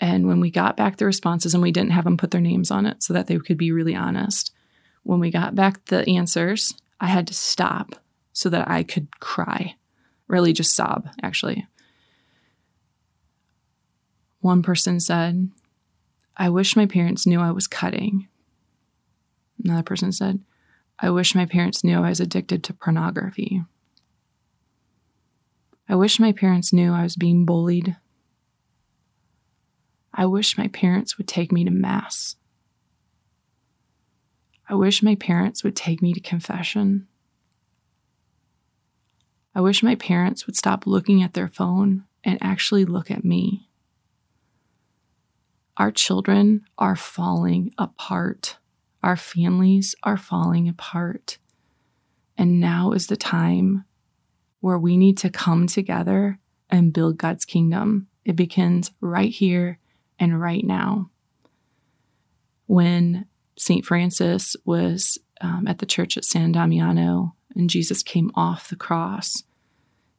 And 0.00 0.26
when 0.26 0.40
we 0.40 0.50
got 0.50 0.76
back 0.76 0.96
the 0.96 1.06
responses, 1.06 1.54
and 1.54 1.62
we 1.62 1.70
didn't 1.70 1.92
have 1.92 2.02
them 2.02 2.16
put 2.16 2.32
their 2.32 2.40
names 2.40 2.72
on 2.72 2.84
it 2.84 3.00
so 3.04 3.12
that 3.12 3.28
they 3.28 3.38
could 3.38 3.58
be 3.58 3.70
really 3.70 3.94
honest, 3.94 4.52
when 5.04 5.20
we 5.20 5.30
got 5.30 5.54
back 5.54 5.84
the 5.84 6.08
answers, 6.08 6.74
I 6.98 7.06
had 7.06 7.28
to 7.28 7.34
stop 7.34 7.94
so 8.32 8.48
that 8.48 8.68
I 8.68 8.82
could 8.82 9.20
cry, 9.20 9.76
really 10.28 10.52
just 10.52 10.74
sob, 10.74 11.08
actually. 11.22 11.66
One 14.40 14.62
person 14.62 15.00
said, 15.00 15.50
I 16.36 16.48
wish 16.50 16.76
my 16.76 16.86
parents 16.86 17.26
knew 17.26 17.40
I 17.40 17.50
was 17.50 17.66
cutting. 17.66 18.28
Another 19.62 19.82
person 19.82 20.12
said, 20.12 20.40
I 20.98 21.10
wish 21.10 21.34
my 21.34 21.46
parents 21.46 21.82
knew 21.82 21.98
I 21.98 22.08
was 22.08 22.20
addicted 22.20 22.62
to 22.64 22.74
pornography. 22.74 23.62
I 25.88 25.96
wish 25.96 26.18
my 26.18 26.32
parents 26.32 26.72
knew 26.72 26.92
I 26.92 27.02
was 27.02 27.16
being 27.16 27.44
bullied. 27.44 27.96
I 30.12 30.26
wish 30.26 30.56
my 30.56 30.68
parents 30.68 31.18
would 31.18 31.28
take 31.28 31.52
me 31.52 31.64
to 31.64 31.70
Mass. 31.70 32.36
I 34.68 34.74
wish 34.74 35.02
my 35.02 35.14
parents 35.14 35.62
would 35.62 35.76
take 35.76 36.00
me 36.00 36.14
to 36.14 36.20
confession. 36.20 37.06
I 39.54 39.60
wish 39.60 39.82
my 39.82 39.94
parents 39.94 40.46
would 40.46 40.56
stop 40.56 40.86
looking 40.86 41.22
at 41.22 41.34
their 41.34 41.48
phone 41.48 42.04
and 42.24 42.38
actually 42.40 42.84
look 42.84 43.10
at 43.10 43.24
me. 43.24 43.68
Our 45.76 45.90
children 45.90 46.62
are 46.78 46.96
falling 46.96 47.72
apart. 47.78 48.58
Our 49.02 49.16
families 49.16 49.94
are 50.02 50.16
falling 50.16 50.68
apart. 50.68 51.38
And 52.36 52.60
now 52.60 52.92
is 52.92 53.06
the 53.06 53.16
time 53.16 53.84
where 54.60 54.78
we 54.78 54.96
need 54.96 55.18
to 55.18 55.30
come 55.30 55.66
together 55.66 56.38
and 56.70 56.92
build 56.92 57.18
God's 57.18 57.44
kingdom. 57.44 58.08
It 58.24 58.34
begins 58.34 58.90
right 59.00 59.30
here 59.30 59.78
and 60.18 60.40
right 60.40 60.64
now. 60.64 61.10
When 62.66 63.26
St. 63.56 63.84
Francis 63.84 64.56
was 64.64 65.18
um, 65.40 65.68
at 65.68 65.78
the 65.78 65.86
church 65.86 66.16
at 66.16 66.24
San 66.24 66.52
Damiano 66.52 67.34
and 67.54 67.70
Jesus 67.70 68.02
came 68.02 68.30
off 68.34 68.68
the 68.68 68.76
cross, 68.76 69.44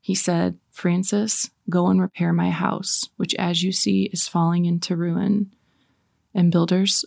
he 0.02 0.14
said, 0.14 0.60
Francis, 0.72 1.50
go 1.70 1.88
and 1.88 2.00
repair 2.00 2.32
my 2.32 2.52
house, 2.52 3.10
which 3.18 3.34
as 3.36 3.64
you 3.64 3.72
see 3.72 4.04
is 4.14 4.28
falling 4.28 4.66
into 4.66 4.96
ruin. 4.96 5.52
And 6.34 6.52
builders, 6.52 7.06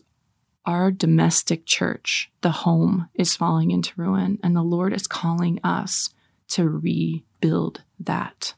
our 0.66 0.90
domestic 0.90 1.64
church, 1.64 2.30
the 2.40 2.50
home, 2.50 3.08
is 3.14 3.36
falling 3.36 3.70
into 3.70 3.92
ruin, 3.96 4.40
and 4.42 4.56
the 4.56 4.62
Lord 4.62 4.92
is 4.92 5.06
calling 5.06 5.60
us 5.62 6.10
to 6.48 6.68
rebuild 6.68 7.82
that. 8.00 8.54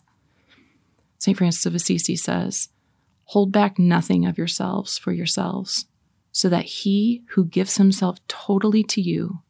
St. 1.19 1.37
Francis 1.37 1.67
of 1.67 1.75
Assisi 1.75 2.17
says, 2.17 2.71
Hold 3.25 3.53
back 3.53 3.79
nothing 3.79 4.25
of 4.27 4.39
yourselves 4.39 4.97
for 4.97 5.13
yourselves. 5.13 5.87
so 6.33 6.49
that 6.49 6.65
he 6.65 7.23
who 7.31 7.45
gives 7.45 7.77
himself 7.77 8.19
totally 8.29 8.85
to 8.85 9.01
you 9.01 9.41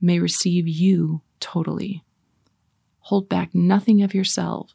may 0.00 0.18
receive 0.18 0.68
you 0.68 1.22
totally. 1.40 2.04
Hold 3.00 3.28
back 3.28 3.54
nothing 3.54 4.02
of 4.02 4.14
yourself. 4.14 4.72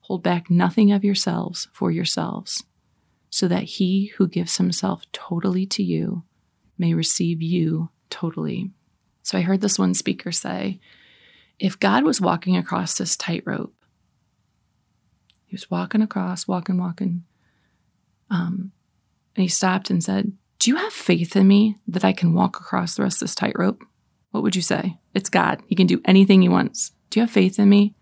Hold 0.00 0.22
back 0.22 0.50
nothing 0.50 0.92
of 0.92 1.04
yourselves 1.04 1.68
for 1.72 1.90
yourselves, 1.90 2.64
so 3.28 3.48
that 3.48 3.64
he 3.64 4.12
who 4.16 4.28
gives 4.28 4.56
himself 4.56 5.02
totally 5.12 5.66
to 5.66 5.82
you 5.82 6.22
may 6.78 6.94
receive 6.94 7.42
you 7.42 7.90
totally. 8.08 8.70
So 9.22 9.36
I 9.36 9.42
heard 9.42 9.60
this 9.60 9.78
one 9.78 9.94
speaker 9.94 10.30
say 10.30 10.78
if 11.58 11.78
God 11.80 12.04
was 12.04 12.20
walking 12.20 12.56
across 12.56 12.96
this 12.96 13.16
tightrope, 13.16 13.74
he 15.46 15.54
was 15.54 15.70
walking 15.70 16.02
across, 16.02 16.46
walking, 16.46 16.78
walking, 16.78 17.24
um, 18.30 18.72
and 19.34 19.42
he 19.42 19.48
stopped 19.48 19.90
and 19.90 20.02
said, 20.02 20.32
Do 20.58 20.70
you 20.70 20.76
have 20.76 20.92
faith 20.92 21.36
in 21.36 21.46
me 21.46 21.78
that 21.86 22.04
I 22.04 22.12
can 22.12 22.32
walk 22.32 22.58
across 22.58 22.96
the 22.96 23.02
rest 23.02 23.22
of 23.22 23.26
this 23.26 23.34
tightrope? 23.34 23.82
What 24.30 24.42
would 24.42 24.56
you 24.56 24.62
say? 24.62 24.98
It's 25.14 25.28
God. 25.28 25.62
He 25.66 25.74
can 25.74 25.86
do 25.86 26.00
anything 26.04 26.42
he 26.42 26.48
wants. 26.48 26.92
Do 27.10 27.20
you 27.20 27.26
have 27.26 27.32
faith 27.32 27.58
in 27.58 27.68
me? 27.68 27.94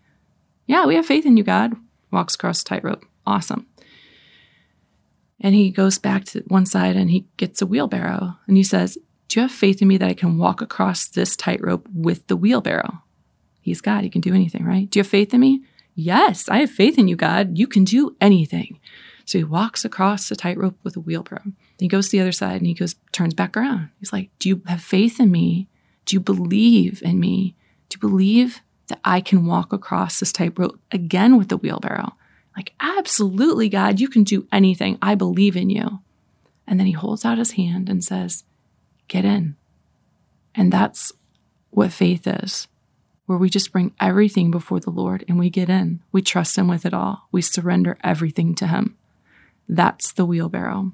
Yeah, 0.65 0.85
we 0.85 0.95
have 0.95 1.05
faith 1.05 1.25
in 1.25 1.37
you, 1.37 1.43
God. 1.43 1.73
Walks 2.11 2.35
across 2.35 2.63
the 2.63 2.69
tightrope. 2.69 3.05
Awesome. 3.25 3.67
And 5.39 5.53
he 5.53 5.69
goes 5.69 5.97
back 5.97 6.23
to 6.25 6.43
one 6.47 6.65
side 6.65 6.95
and 6.95 7.11
he 7.11 7.27
gets 7.37 7.61
a 7.61 7.65
wheelbarrow 7.65 8.37
and 8.47 8.57
he 8.57 8.63
says, 8.63 8.97
Do 9.27 9.39
you 9.39 9.41
have 9.43 9.51
faith 9.51 9.81
in 9.81 9.87
me 9.87 9.97
that 9.97 10.09
I 10.09 10.13
can 10.13 10.37
walk 10.37 10.61
across 10.61 11.07
this 11.07 11.35
tightrope 11.35 11.87
with 11.93 12.27
the 12.27 12.37
wheelbarrow? 12.37 13.01
He's 13.61 13.81
God. 13.81 14.03
He 14.03 14.09
can 14.09 14.21
do 14.21 14.33
anything, 14.33 14.63
right? 14.63 14.89
Do 14.89 14.99
you 14.99 15.03
have 15.03 15.09
faith 15.09 15.33
in 15.33 15.41
me? 15.41 15.61
Yes, 15.93 16.49
I 16.49 16.57
have 16.57 16.71
faith 16.71 16.97
in 16.97 17.07
you, 17.07 17.15
God. 17.15 17.57
You 17.57 17.67
can 17.67 17.83
do 17.83 18.15
anything. 18.19 18.79
So 19.25 19.37
he 19.37 19.43
walks 19.43 19.85
across 19.85 20.29
the 20.29 20.35
tightrope 20.35 20.77
with 20.83 20.95
a 20.95 20.99
wheelbarrow. 20.99 21.53
He 21.79 21.87
goes 21.87 22.07
to 22.07 22.11
the 22.11 22.21
other 22.21 22.31
side 22.31 22.57
and 22.57 22.67
he 22.67 22.73
goes, 22.73 22.95
turns 23.11 23.33
back 23.33 23.57
around. 23.57 23.89
He's 23.99 24.13
like, 24.13 24.29
Do 24.39 24.49
you 24.49 24.61
have 24.67 24.81
faith 24.81 25.19
in 25.19 25.31
me? 25.31 25.67
Do 26.05 26.15
you 26.15 26.19
believe 26.19 27.01
in 27.03 27.19
me? 27.19 27.55
Do 27.89 27.97
you 27.97 28.09
believe 28.09 28.61
that 28.87 28.99
I 29.03 29.21
can 29.21 29.45
walk 29.45 29.73
across 29.73 30.19
this 30.19 30.31
tightrope 30.31 30.79
again 30.91 31.37
with 31.37 31.49
the 31.49 31.57
wheelbarrow? 31.57 32.15
Like, 32.55 32.73
absolutely, 32.79 33.67
God, 33.67 33.99
you 33.99 34.07
can 34.07 34.23
do 34.23 34.47
anything. 34.51 34.97
I 35.01 35.15
believe 35.15 35.57
in 35.57 35.69
you. 35.69 35.99
And 36.67 36.79
then 36.79 36.87
he 36.87 36.93
holds 36.93 37.25
out 37.25 37.37
his 37.37 37.51
hand 37.51 37.89
and 37.89 38.03
says, 38.03 38.43
Get 39.07 39.25
in. 39.25 39.55
And 40.55 40.71
that's 40.71 41.11
what 41.69 41.91
faith 41.91 42.25
is, 42.25 42.67
where 43.25 43.37
we 43.37 43.49
just 43.49 43.71
bring 43.71 43.93
everything 43.99 44.49
before 44.49 44.79
the 44.79 44.89
Lord 44.89 45.25
and 45.27 45.37
we 45.37 45.49
get 45.49 45.69
in. 45.69 46.01
We 46.11 46.21
trust 46.21 46.57
Him 46.57 46.67
with 46.67 46.85
it 46.85 46.93
all. 46.93 47.27
We 47.31 47.41
surrender 47.41 47.97
everything 48.03 48.55
to 48.55 48.67
Him. 48.67 48.97
That's 49.67 50.13
the 50.13 50.25
wheelbarrow. 50.25 50.93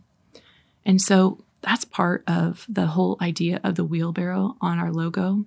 And 0.86 1.02
so 1.02 1.44
that's 1.62 1.86
part 1.86 2.24
of 2.28 2.66
the 2.68 2.88
whole 2.88 3.18
idea 3.22 3.60
of 3.64 3.76
the 3.76 3.84
wheelbarrow 3.84 4.56
on 4.62 4.80
our 4.80 4.92
logo. 4.92 5.46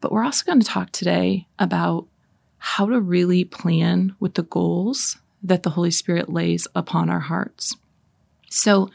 But 0.00 0.12
we're 0.12 0.24
also 0.24 0.44
going 0.44 0.60
to 0.60 0.66
talk 0.66 0.92
today 0.92 1.46
about 1.58 2.06
how 2.58 2.86
to 2.86 3.00
really 3.00 3.44
plan 3.44 4.14
with 4.20 4.34
the 4.34 4.42
goals 4.42 5.18
that 5.42 5.62
the 5.62 5.70
Holy 5.70 5.90
Spirit 5.90 6.28
lays 6.28 6.66
upon 6.74 7.10
our 7.10 7.20
hearts. 7.20 7.76
So 8.50 8.90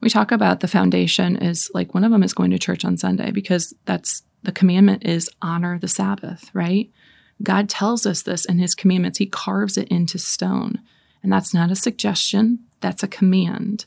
we 0.00 0.10
talk 0.10 0.32
about 0.32 0.60
the 0.60 0.68
foundation 0.68 1.36
is 1.36 1.70
like 1.72 1.94
one 1.94 2.04
of 2.04 2.10
them 2.10 2.22
is 2.22 2.34
going 2.34 2.50
to 2.50 2.58
church 2.58 2.84
on 2.84 2.96
Sunday 2.96 3.30
because 3.30 3.72
that's 3.84 4.22
the 4.42 4.52
commandment 4.52 5.06
is 5.06 5.30
honor 5.40 5.78
the 5.78 5.88
Sabbath, 5.88 6.50
right? 6.52 6.90
God 7.42 7.68
tells 7.68 8.06
us 8.06 8.22
this 8.22 8.44
in 8.44 8.58
his 8.58 8.74
commandments. 8.74 9.18
He 9.18 9.26
carves 9.26 9.76
it 9.78 9.88
into 9.88 10.18
stone. 10.18 10.80
And 11.22 11.32
that's 11.32 11.54
not 11.54 11.70
a 11.70 11.76
suggestion, 11.76 12.60
that's 12.80 13.02
a 13.02 13.08
command. 13.08 13.86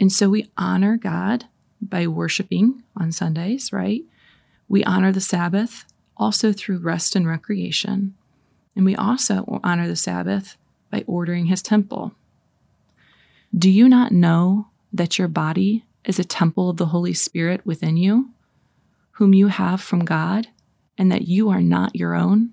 And 0.00 0.10
so 0.10 0.28
we 0.28 0.50
honor 0.56 0.96
God 0.96 1.46
by 1.80 2.06
worshiping 2.06 2.82
on 2.96 3.12
Sundays, 3.12 3.72
right? 3.72 4.02
We 4.68 4.82
honor 4.84 5.12
the 5.12 5.20
Sabbath 5.20 5.84
also 6.16 6.52
through 6.52 6.78
rest 6.78 7.14
and 7.14 7.26
recreation. 7.26 8.14
And 8.76 8.84
we 8.84 8.96
also 8.96 9.60
honor 9.62 9.86
the 9.86 9.96
Sabbath 9.96 10.56
by 10.90 11.04
ordering 11.06 11.46
his 11.46 11.62
temple. 11.62 12.12
Do 13.56 13.70
you 13.70 13.88
not 13.88 14.12
know 14.12 14.68
that 14.92 15.18
your 15.18 15.28
body 15.28 15.84
is 16.04 16.18
a 16.18 16.24
temple 16.24 16.70
of 16.70 16.76
the 16.76 16.86
Holy 16.86 17.14
Spirit 17.14 17.64
within 17.64 17.96
you, 17.96 18.30
whom 19.12 19.32
you 19.32 19.48
have 19.48 19.80
from 19.80 20.04
God, 20.04 20.48
and 20.98 21.10
that 21.12 21.28
you 21.28 21.50
are 21.50 21.62
not 21.62 21.94
your 21.94 22.14
own? 22.14 22.50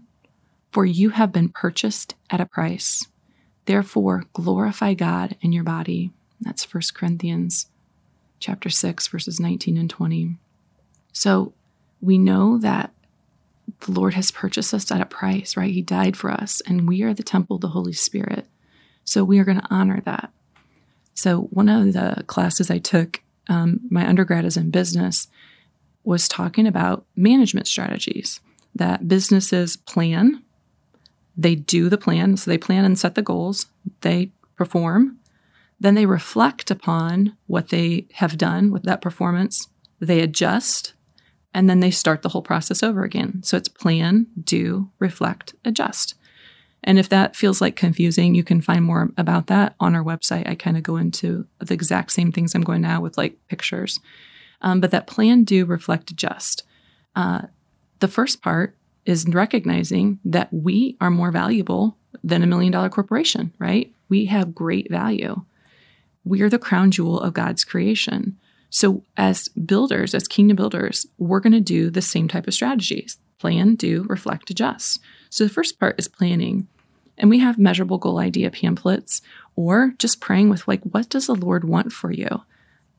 For 0.71 0.85
you 0.85 1.09
have 1.09 1.31
been 1.31 1.49
purchased 1.49 2.15
at 2.29 2.39
a 2.39 2.45
price. 2.45 3.07
Therefore, 3.65 4.25
glorify 4.33 4.93
God 4.93 5.35
in 5.41 5.51
your 5.51 5.63
body. 5.63 6.11
That's 6.41 6.71
1 6.71 6.81
Corinthians 6.93 7.67
chapter 8.39 8.69
6 8.69 9.07
verses 9.07 9.39
19 9.39 9.77
and 9.77 9.89
20. 9.89 10.37
So, 11.13 11.53
we 11.99 12.17
know 12.17 12.57
that 12.57 12.91
the 13.81 13.91
Lord 13.91 14.15
has 14.15 14.31
purchased 14.31 14.73
us 14.73 14.91
at 14.91 15.01
a 15.01 15.05
price, 15.05 15.55
right? 15.55 15.71
He 15.71 15.81
died 15.81 16.17
for 16.17 16.31
us, 16.31 16.61
and 16.61 16.87
we 16.87 17.03
are 17.03 17.13
the 17.13 17.21
temple 17.21 17.57
of 17.57 17.61
the 17.61 17.69
Holy 17.69 17.93
Spirit. 17.93 18.47
So, 19.03 19.23
we 19.23 19.39
are 19.39 19.43
going 19.43 19.59
to 19.59 19.67
honor 19.69 20.01
that. 20.05 20.31
So, 21.13 21.41
one 21.51 21.69
of 21.69 21.93
the 21.93 22.23
classes 22.27 22.71
I 22.71 22.79
took, 22.79 23.21
um, 23.47 23.81
my 23.89 24.07
undergrad 24.07 24.45
is 24.45 24.57
in 24.57 24.71
business, 24.71 25.27
was 26.03 26.27
talking 26.27 26.65
about 26.65 27.05
management 27.15 27.67
strategies 27.67 28.39
that 28.73 29.07
businesses 29.07 29.75
plan 29.75 30.41
they 31.37 31.55
do 31.55 31.89
the 31.89 31.97
plan. 31.97 32.37
So 32.37 32.49
they 32.49 32.57
plan 32.57 32.85
and 32.85 32.97
set 32.97 33.15
the 33.15 33.21
goals, 33.21 33.67
they 34.01 34.31
perform, 34.55 35.17
then 35.81 35.95
they 35.95 36.05
reflect 36.05 36.69
upon 36.69 37.35
what 37.47 37.69
they 37.69 38.05
have 38.13 38.37
done 38.37 38.71
with 38.71 38.83
that 38.83 39.01
performance, 39.01 39.67
they 39.99 40.19
adjust, 40.19 40.93
and 41.55 41.67
then 41.67 41.79
they 41.79 41.89
start 41.89 42.21
the 42.21 42.29
whole 42.29 42.43
process 42.43 42.83
over 42.83 43.03
again. 43.03 43.41
So 43.43 43.57
it's 43.57 43.67
plan, 43.67 44.27
do, 44.41 44.91
reflect, 44.99 45.55
adjust. 45.65 46.13
And 46.83 46.99
if 46.99 47.09
that 47.09 47.35
feels 47.35 47.61
like 47.61 47.75
confusing, 47.75 48.35
you 48.35 48.43
can 48.43 48.61
find 48.61 48.85
more 48.85 49.09
about 49.17 49.47
that 49.47 49.75
on 49.79 49.95
our 49.95 50.03
website. 50.03 50.47
I 50.47 50.53
kind 50.53 50.77
of 50.77 50.83
go 50.83 50.97
into 50.97 51.47
the 51.59 51.73
exact 51.73 52.11
same 52.11 52.31
things 52.31 52.53
I'm 52.53 52.61
going 52.61 52.81
now 52.81 53.01
with 53.01 53.17
like 53.17 53.37
pictures. 53.47 53.99
Um, 54.61 54.81
but 54.81 54.91
that 54.91 55.07
plan, 55.07 55.43
do, 55.43 55.65
reflect, 55.65 56.11
adjust. 56.11 56.63
Uh, 57.15 57.41
the 57.99 58.07
first 58.07 58.43
part 58.43 58.77
is 59.03 59.25
recognizing 59.27 60.19
that 60.25 60.53
we 60.53 60.95
are 61.01 61.09
more 61.09 61.31
valuable 61.31 61.97
than 62.23 62.43
a 62.43 62.47
million 62.47 62.71
dollar 62.71 62.89
corporation, 62.89 63.51
right? 63.57 63.91
We 64.09 64.25
have 64.25 64.53
great 64.53 64.91
value. 64.91 65.43
We 66.23 66.41
are 66.41 66.49
the 66.49 66.59
crown 66.59 66.91
jewel 66.91 67.19
of 67.19 67.33
God's 67.33 67.63
creation. 67.63 68.37
So, 68.69 69.03
as 69.17 69.49
builders, 69.49 70.13
as 70.13 70.27
kingdom 70.27 70.55
builders, 70.55 71.05
we're 71.17 71.39
going 71.39 71.53
to 71.53 71.59
do 71.59 71.89
the 71.89 72.01
same 72.01 72.27
type 72.27 72.47
of 72.47 72.53
strategies 72.53 73.17
plan, 73.39 73.73
do, 73.73 74.03
reflect, 74.03 74.51
adjust. 74.51 74.99
So, 75.29 75.43
the 75.43 75.49
first 75.49 75.79
part 75.79 75.95
is 75.97 76.07
planning. 76.07 76.67
And 77.17 77.29
we 77.29 77.39
have 77.39 77.57
measurable 77.57 77.97
goal 77.97 78.19
idea 78.19 78.49
pamphlets 78.49 79.21
or 79.55 79.93
just 79.97 80.21
praying 80.21 80.49
with, 80.49 80.67
like, 80.67 80.81
what 80.83 81.09
does 81.09 81.27
the 81.27 81.35
Lord 81.35 81.63
want 81.63 81.91
for 81.91 82.11
you? 82.11 82.43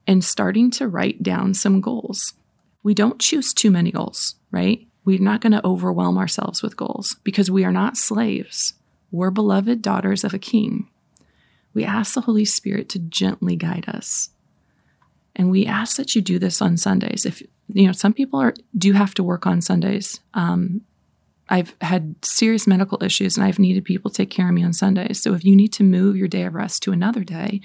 And 0.06 0.22
starting 0.22 0.70
to 0.72 0.88
write 0.88 1.22
down 1.22 1.54
some 1.54 1.80
goals. 1.80 2.34
We 2.82 2.94
don't 2.94 3.20
choose 3.20 3.54
too 3.54 3.70
many 3.70 3.92
goals, 3.92 4.34
right? 4.50 4.86
We're 5.04 5.20
not 5.20 5.40
going 5.40 5.52
to 5.52 5.66
overwhelm 5.66 6.18
ourselves 6.18 6.62
with 6.62 6.76
goals 6.76 7.16
because 7.24 7.50
we 7.50 7.64
are 7.64 7.72
not 7.72 7.96
slaves. 7.96 8.74
We're 9.10 9.30
beloved 9.30 9.82
daughters 9.82 10.24
of 10.24 10.34
a 10.34 10.38
king. 10.38 10.88
We 11.74 11.84
ask 11.84 12.14
the 12.14 12.20
Holy 12.22 12.44
Spirit 12.44 12.88
to 12.90 12.98
gently 12.98 13.56
guide 13.56 13.88
us. 13.88 14.30
And 15.34 15.50
we 15.50 15.66
ask 15.66 15.96
that 15.96 16.14
you 16.14 16.20
do 16.20 16.38
this 16.38 16.60
on 16.60 16.76
Sundays. 16.76 17.24
If 17.24 17.42
you 17.72 17.86
know, 17.86 17.92
some 17.92 18.12
people 18.12 18.40
are 18.40 18.54
do 18.76 18.92
have 18.92 19.14
to 19.14 19.22
work 19.22 19.46
on 19.46 19.62
Sundays. 19.62 20.20
Um, 20.34 20.82
I've 21.48 21.74
had 21.80 22.14
serious 22.24 22.66
medical 22.66 23.02
issues 23.02 23.36
and 23.36 23.46
I've 23.46 23.58
needed 23.58 23.84
people 23.84 24.10
to 24.10 24.16
take 24.16 24.30
care 24.30 24.48
of 24.48 24.54
me 24.54 24.62
on 24.62 24.72
Sundays. 24.72 25.22
So 25.22 25.34
if 25.34 25.44
you 25.44 25.56
need 25.56 25.72
to 25.74 25.84
move 25.84 26.16
your 26.16 26.28
day 26.28 26.44
of 26.44 26.54
rest 26.54 26.82
to 26.84 26.92
another 26.92 27.24
day, 27.24 27.60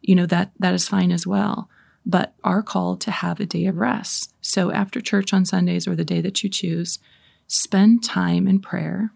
you 0.00 0.14
know 0.14 0.26
that 0.26 0.50
that 0.58 0.74
is 0.74 0.88
fine 0.88 1.12
as 1.12 1.26
well 1.26 1.68
but 2.04 2.34
are 2.42 2.62
called 2.62 3.00
to 3.02 3.10
have 3.10 3.40
a 3.40 3.46
day 3.46 3.66
of 3.66 3.76
rest. 3.76 4.34
So 4.40 4.72
after 4.72 5.00
church 5.00 5.32
on 5.32 5.44
Sundays 5.44 5.86
or 5.86 5.94
the 5.94 6.04
day 6.04 6.20
that 6.20 6.42
you 6.42 6.50
choose, 6.50 6.98
spend 7.46 8.02
time 8.02 8.48
in 8.48 8.60
prayer 8.60 9.12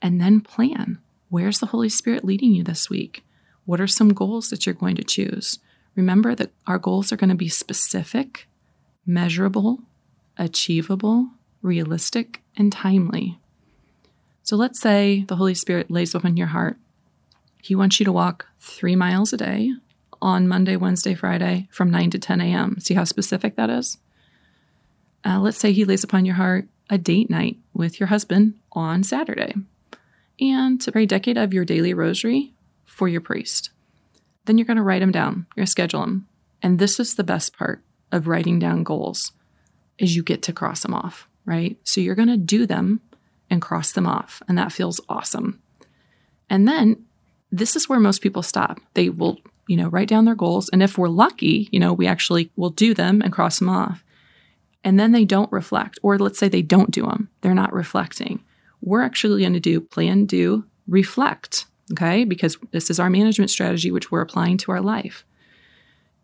and 0.00 0.20
then 0.20 0.40
plan. 0.40 0.98
Where's 1.32 1.60
the 1.60 1.66
Holy 1.68 1.88
Spirit 1.88 2.26
leading 2.26 2.52
you 2.52 2.62
this 2.62 2.90
week? 2.90 3.24
What 3.64 3.80
are 3.80 3.86
some 3.86 4.12
goals 4.12 4.50
that 4.50 4.66
you're 4.66 4.74
going 4.74 4.96
to 4.96 5.02
choose? 5.02 5.60
Remember 5.96 6.34
that 6.34 6.50
our 6.66 6.78
goals 6.78 7.10
are 7.10 7.16
going 7.16 7.30
to 7.30 7.34
be 7.34 7.48
specific, 7.48 8.46
measurable, 9.06 9.78
achievable, 10.36 11.30
realistic, 11.62 12.42
and 12.54 12.70
timely. 12.70 13.40
So 14.42 14.56
let's 14.56 14.78
say 14.78 15.24
the 15.26 15.36
Holy 15.36 15.54
Spirit 15.54 15.90
lays 15.90 16.14
upon 16.14 16.36
your 16.36 16.48
heart. 16.48 16.76
He 17.62 17.74
wants 17.74 17.98
you 17.98 18.04
to 18.04 18.12
walk 18.12 18.48
three 18.60 18.94
miles 18.94 19.32
a 19.32 19.38
day 19.38 19.72
on 20.20 20.46
Monday, 20.46 20.76
Wednesday, 20.76 21.14
Friday 21.14 21.66
from 21.70 21.90
9 21.90 22.10
to 22.10 22.18
10 22.18 22.42
a.m. 22.42 22.78
See 22.78 22.92
how 22.92 23.04
specific 23.04 23.56
that 23.56 23.70
is? 23.70 23.96
Uh, 25.24 25.40
let's 25.40 25.56
say 25.56 25.72
he 25.72 25.86
lays 25.86 26.04
upon 26.04 26.26
your 26.26 26.34
heart 26.34 26.68
a 26.90 26.98
date 26.98 27.30
night 27.30 27.56
with 27.72 27.98
your 28.00 28.08
husband 28.08 28.56
on 28.72 29.02
Saturday 29.02 29.54
and 30.50 30.80
to 30.80 30.92
pray 30.92 31.06
decade 31.06 31.38
of 31.38 31.54
your 31.54 31.64
daily 31.64 31.94
rosary 31.94 32.52
for 32.84 33.08
your 33.08 33.20
priest. 33.20 33.70
then 34.44 34.58
you're 34.58 34.66
going 34.66 34.76
to 34.76 34.82
write 34.82 35.00
them 35.00 35.12
down. 35.12 35.46
You're 35.54 35.62
going 35.62 35.66
to 35.66 35.70
schedule 35.70 36.00
them. 36.00 36.28
And 36.62 36.78
this 36.78 36.98
is 36.98 37.14
the 37.14 37.24
best 37.24 37.56
part 37.56 37.82
of 38.10 38.26
writing 38.26 38.58
down 38.58 38.82
goals 38.82 39.32
is 39.98 40.16
you 40.16 40.22
get 40.22 40.42
to 40.42 40.52
cross 40.52 40.82
them 40.82 40.94
off, 40.94 41.28
right? 41.44 41.76
So 41.84 42.00
you're 42.00 42.14
going 42.14 42.28
to 42.28 42.36
do 42.36 42.66
them 42.66 43.00
and 43.50 43.60
cross 43.60 43.92
them 43.92 44.06
off, 44.06 44.42
and 44.48 44.56
that 44.56 44.72
feels 44.72 45.00
awesome. 45.08 45.60
And 46.48 46.66
then 46.66 47.04
this 47.50 47.76
is 47.76 47.88
where 47.88 48.00
most 48.00 48.22
people 48.22 48.42
stop. 48.42 48.80
They 48.94 49.10
will, 49.10 49.38
you 49.68 49.76
know, 49.76 49.88
write 49.88 50.08
down 50.08 50.24
their 50.24 50.34
goals, 50.34 50.68
and 50.70 50.82
if 50.82 50.96
we're 50.96 51.08
lucky, 51.08 51.68
you 51.70 51.78
know, 51.78 51.92
we 51.92 52.06
actually 52.06 52.50
will 52.56 52.70
do 52.70 52.94
them 52.94 53.20
and 53.20 53.32
cross 53.32 53.58
them 53.58 53.68
off. 53.68 54.02
And 54.82 54.98
then 54.98 55.12
they 55.12 55.24
don't 55.24 55.52
reflect, 55.52 55.98
or 56.02 56.18
let's 56.18 56.38
say 56.38 56.48
they 56.48 56.62
don't 56.62 56.90
do 56.90 57.02
them. 57.02 57.28
They're 57.42 57.54
not 57.54 57.72
reflecting. 57.72 58.42
We're 58.82 59.02
actually 59.02 59.40
going 59.40 59.54
to 59.54 59.60
do 59.60 59.80
plan, 59.80 60.26
do, 60.26 60.64
reflect, 60.86 61.66
okay? 61.92 62.24
Because 62.24 62.58
this 62.72 62.90
is 62.90 63.00
our 63.00 63.08
management 63.08 63.50
strategy, 63.50 63.90
which 63.90 64.10
we're 64.10 64.20
applying 64.20 64.58
to 64.58 64.72
our 64.72 64.80
life. 64.80 65.24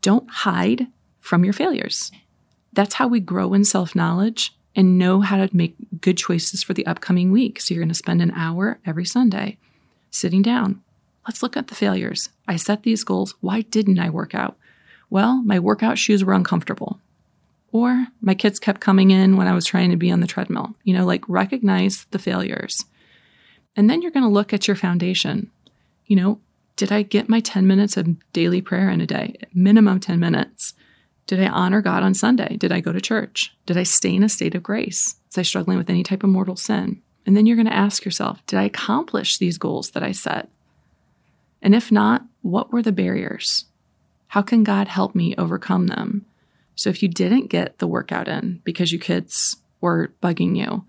Don't 0.02 0.28
hide 0.28 0.88
from 1.20 1.44
your 1.44 1.52
failures. 1.52 2.10
That's 2.72 2.94
how 2.94 3.08
we 3.08 3.20
grow 3.20 3.54
in 3.54 3.64
self 3.64 3.94
knowledge 3.94 4.54
and 4.74 4.98
know 4.98 5.20
how 5.20 5.36
to 5.36 5.56
make 5.56 5.74
good 6.00 6.16
choices 6.16 6.62
for 6.62 6.74
the 6.74 6.86
upcoming 6.86 7.32
week. 7.32 7.60
So 7.60 7.74
you're 7.74 7.82
going 7.82 7.88
to 7.88 7.94
spend 7.94 8.22
an 8.22 8.30
hour 8.32 8.78
every 8.84 9.04
Sunday 9.04 9.58
sitting 10.10 10.42
down. 10.42 10.82
Let's 11.26 11.42
look 11.42 11.56
at 11.56 11.66
the 11.68 11.74
failures. 11.74 12.30
I 12.46 12.56
set 12.56 12.82
these 12.82 13.04
goals. 13.04 13.34
Why 13.40 13.62
didn't 13.62 13.98
I 13.98 14.10
work 14.10 14.34
out? 14.34 14.56
Well, 15.10 15.42
my 15.42 15.58
workout 15.58 15.98
shoes 15.98 16.24
were 16.24 16.32
uncomfortable. 16.32 17.00
Or 17.70 18.06
my 18.20 18.34
kids 18.34 18.58
kept 18.58 18.80
coming 18.80 19.10
in 19.10 19.37
when 19.37 19.46
I 19.46 19.54
was 19.54 19.66
trying 19.66 19.90
to 19.90 19.96
be 19.96 20.10
on 20.10 20.20
the 20.20 20.26
treadmill. 20.26 20.75
You 20.84 20.94
know, 20.94 21.04
like 21.04 21.28
recognize 21.28 22.06
the 22.10 22.18
failures. 22.18 22.84
And 23.76 23.88
then 23.88 24.02
you're 24.02 24.10
going 24.10 24.25
to 24.25 24.28
look 24.28 24.52
at 24.52 24.66
your 24.66 24.76
foundation. 24.76 25.50
You 26.06 26.16
know, 26.16 26.40
did 26.76 26.92
I 26.92 27.02
get 27.02 27.28
my 27.28 27.40
10 27.40 27.66
minutes 27.66 27.96
of 27.96 28.08
daily 28.32 28.62
prayer 28.62 28.88
in 28.88 29.00
a 29.00 29.06
day? 29.06 29.37
Minimum 29.52 30.00
10 30.00 30.18
minutes. 30.18 30.75
Did 31.26 31.40
I 31.40 31.48
honor 31.48 31.82
God 31.82 32.02
on 32.02 32.14
Sunday? 32.14 32.56
Did 32.56 32.72
I 32.72 32.80
go 32.80 32.92
to 32.92 33.00
church? 33.00 33.54
Did 33.66 33.76
I 33.76 33.82
stay 33.82 34.14
in 34.14 34.22
a 34.22 34.28
state 34.28 34.54
of 34.54 34.62
grace? 34.62 35.16
Was 35.28 35.38
I 35.38 35.42
struggling 35.42 35.76
with 35.76 35.90
any 35.90 36.02
type 36.02 36.25
of 36.25 36.30
mortal 36.30 36.56
sin? 36.56 37.02
And 37.26 37.37
then 37.37 37.44
you're 37.44 37.56
going 37.56 37.66
to 37.66 37.75
ask 37.75 38.04
yourself, 38.04 38.44
did 38.46 38.58
I 38.58 38.62
accomplish 38.62 39.37
these 39.37 39.58
goals 39.58 39.90
that 39.90 40.02
I 40.02 40.12
set? 40.12 40.48
And 41.60 41.75
if 41.75 41.92
not, 41.92 42.25
what 42.40 42.72
were 42.72 42.80
the 42.80 42.92
barriers? 42.92 43.66
How 44.28 44.40
can 44.40 44.64
God 44.64 44.88
help 44.88 45.14
me 45.14 45.34
overcome 45.37 45.88
them? 45.88 46.25
So 46.78 46.90
if 46.90 47.02
you 47.02 47.08
didn't 47.08 47.49
get 47.49 47.80
the 47.80 47.88
workout 47.88 48.28
in 48.28 48.61
because 48.62 48.92
your 48.92 49.00
kids 49.00 49.56
were 49.80 50.12
bugging 50.23 50.56
you, 50.56 50.85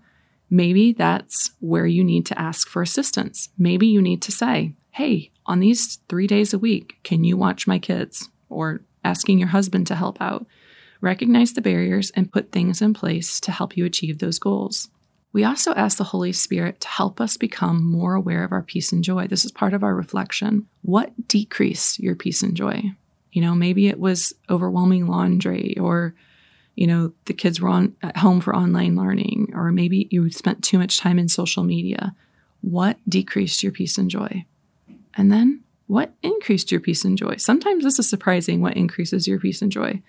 maybe 0.48 0.92
that's 0.92 1.50
where 1.58 1.84
you 1.84 2.04
need 2.04 2.24
to 2.26 2.40
ask 2.40 2.68
for 2.68 2.80
assistance. 2.80 3.48
Maybe 3.58 3.88
you 3.88 4.00
need 4.00 4.22
to 4.22 4.30
say, 4.30 4.74
hey, 4.92 5.32
on 5.46 5.58
these 5.58 5.98
three 6.08 6.28
days 6.28 6.54
a 6.54 6.60
week, 6.60 7.00
can 7.02 7.24
you 7.24 7.36
watch 7.36 7.66
my 7.66 7.80
kids? 7.80 8.28
Or 8.48 8.82
asking 9.04 9.40
your 9.40 9.48
husband 9.48 9.88
to 9.88 9.96
help 9.96 10.20
out. 10.20 10.46
Recognize 11.00 11.54
the 11.54 11.60
barriers 11.60 12.12
and 12.12 12.30
put 12.30 12.52
things 12.52 12.80
in 12.80 12.94
place 12.94 13.40
to 13.40 13.50
help 13.50 13.76
you 13.76 13.84
achieve 13.84 14.20
those 14.20 14.38
goals. 14.38 14.90
We 15.32 15.42
also 15.42 15.74
ask 15.74 15.98
the 15.98 16.04
Holy 16.04 16.32
Spirit 16.32 16.80
to 16.82 16.88
help 16.88 17.20
us 17.20 17.36
become 17.36 17.84
more 17.84 18.14
aware 18.14 18.44
of 18.44 18.52
our 18.52 18.62
peace 18.62 18.92
and 18.92 19.02
joy. 19.02 19.26
This 19.26 19.44
is 19.44 19.50
part 19.50 19.74
of 19.74 19.82
our 19.82 19.96
reflection. 19.96 20.68
What 20.82 21.26
decreased 21.26 21.98
your 21.98 22.14
peace 22.14 22.44
and 22.44 22.56
joy? 22.56 22.92
You 23.32 23.42
know, 23.42 23.54
maybe 23.54 23.88
it 23.88 24.00
was 24.00 24.32
overwhelming 24.48 25.06
laundry 25.06 25.76
or 25.78 26.14
you 26.76 26.86
know, 26.86 27.12
the 27.26 27.34
kids 27.34 27.60
were 27.60 27.68
on 27.68 27.94
at 28.02 28.16
home 28.16 28.40
for 28.40 28.56
online 28.56 28.96
learning 28.96 29.52
or 29.54 29.70
maybe 29.70 30.08
you 30.10 30.30
spent 30.30 30.64
too 30.64 30.78
much 30.78 30.98
time 30.98 31.18
in 31.18 31.28
social 31.28 31.62
media. 31.62 32.14
What 32.62 32.98
decreased 33.08 33.62
your 33.62 33.72
peace 33.72 33.98
and 33.98 34.10
joy? 34.10 34.46
And 35.14 35.30
then 35.30 35.62
what 35.86 36.14
increased 36.22 36.70
your 36.70 36.80
peace 36.80 37.04
and 37.04 37.18
joy? 37.18 37.36
Sometimes 37.36 37.84
this 37.84 37.98
is 37.98 38.08
surprising 38.08 38.60
what 38.60 38.76
increases 38.76 39.26
your 39.26 39.38
peace 39.38 39.60
and 39.60 39.72
joy. 39.72 40.00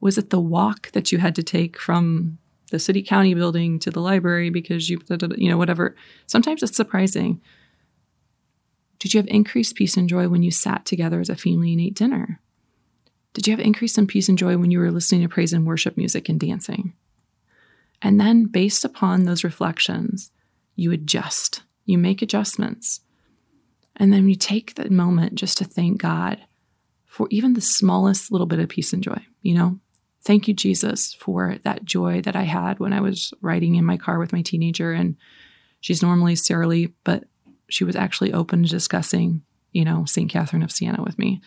Was 0.00 0.18
it 0.18 0.30
the 0.30 0.40
walk 0.40 0.90
that 0.92 1.10
you 1.10 1.18
had 1.18 1.34
to 1.36 1.42
take 1.42 1.78
from 1.78 2.38
the 2.70 2.78
city 2.78 3.02
county 3.02 3.34
building 3.34 3.78
to 3.80 3.90
the 3.90 4.00
library 4.00 4.50
because 4.50 4.90
you, 4.90 5.00
you 5.36 5.48
know, 5.48 5.56
whatever? 5.56 5.96
Sometimes 6.26 6.62
it's 6.62 6.76
surprising. 6.76 7.40
Did 8.98 9.14
you 9.14 9.18
have 9.18 9.28
increased 9.28 9.74
peace 9.74 9.96
and 9.96 10.08
joy 10.08 10.28
when 10.28 10.42
you 10.42 10.50
sat 10.50 10.84
together 10.84 11.18
as 11.18 11.30
a 11.30 11.36
family 11.36 11.72
and 11.72 11.80
ate 11.80 11.94
dinner? 11.94 12.40
Did 13.34 13.46
you 13.46 13.52
have 13.52 13.64
increase 13.64 13.96
in 13.96 14.06
peace 14.06 14.28
and 14.28 14.36
joy 14.36 14.56
when 14.56 14.70
you 14.70 14.78
were 14.78 14.90
listening 14.90 15.22
to 15.22 15.28
praise 15.28 15.52
and 15.52 15.66
worship 15.66 15.96
music 15.96 16.28
and 16.28 16.38
dancing? 16.38 16.94
And 18.02 18.20
then, 18.20 18.46
based 18.46 18.84
upon 18.84 19.24
those 19.24 19.44
reflections, 19.44 20.32
you 20.74 20.92
adjust, 20.92 21.62
you 21.84 21.98
make 21.98 22.20
adjustments. 22.20 23.00
And 23.96 24.12
then 24.12 24.28
you 24.28 24.34
take 24.34 24.74
that 24.74 24.90
moment 24.90 25.34
just 25.34 25.58
to 25.58 25.64
thank 25.64 26.00
God 26.00 26.40
for 27.06 27.28
even 27.30 27.52
the 27.52 27.60
smallest 27.60 28.32
little 28.32 28.46
bit 28.46 28.58
of 28.58 28.68
peace 28.68 28.92
and 28.92 29.02
joy, 29.02 29.20
you 29.42 29.54
know? 29.54 29.78
Thank 30.24 30.46
you, 30.46 30.54
Jesus, 30.54 31.12
for 31.14 31.56
that 31.64 31.84
joy 31.84 32.22
that 32.22 32.36
I 32.36 32.42
had 32.42 32.78
when 32.78 32.92
I 32.92 33.00
was 33.00 33.34
riding 33.40 33.74
in 33.74 33.84
my 33.84 33.96
car 33.96 34.18
with 34.18 34.32
my 34.32 34.40
teenager. 34.40 34.92
And 34.92 35.16
she's 35.80 36.02
normally 36.02 36.36
surly, 36.36 36.94
but 37.04 37.24
she 37.68 37.84
was 37.84 37.96
actually 37.96 38.32
open 38.32 38.62
to 38.62 38.68
discussing, 38.68 39.42
you 39.72 39.84
know, 39.84 40.04
St. 40.04 40.30
Catherine 40.30 40.62
of 40.62 40.70
Siena 40.70 41.02
with 41.02 41.18
me. 41.18 41.40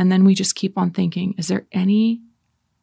And 0.00 0.10
then 0.10 0.24
we 0.24 0.34
just 0.34 0.54
keep 0.54 0.78
on 0.78 0.90
thinking, 0.90 1.34
is 1.36 1.48
there 1.48 1.66
any 1.72 2.22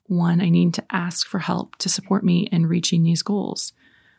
one 0.06 0.40
I 0.40 0.50
need 0.50 0.76
to 0.76 0.86
ask 0.92 1.26
for 1.28 1.40
help 1.40 1.76
to 1.78 1.90
support 1.90 2.24
me 2.24 2.48
in 2.52 2.68
reaching 2.68 3.04
these 3.04 3.24
goals? 3.24 3.74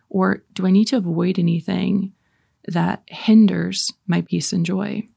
Or 0.08 0.42
do 0.52 0.66
I 0.66 0.70
need 0.70 0.86
to 0.86 0.96
avoid 0.96 1.38
anything 1.38 2.12
that 2.68 3.02
hinders 3.06 3.92
my 4.06 4.20
peace 4.20 4.52
and 4.52 4.64
joy. 4.64 5.08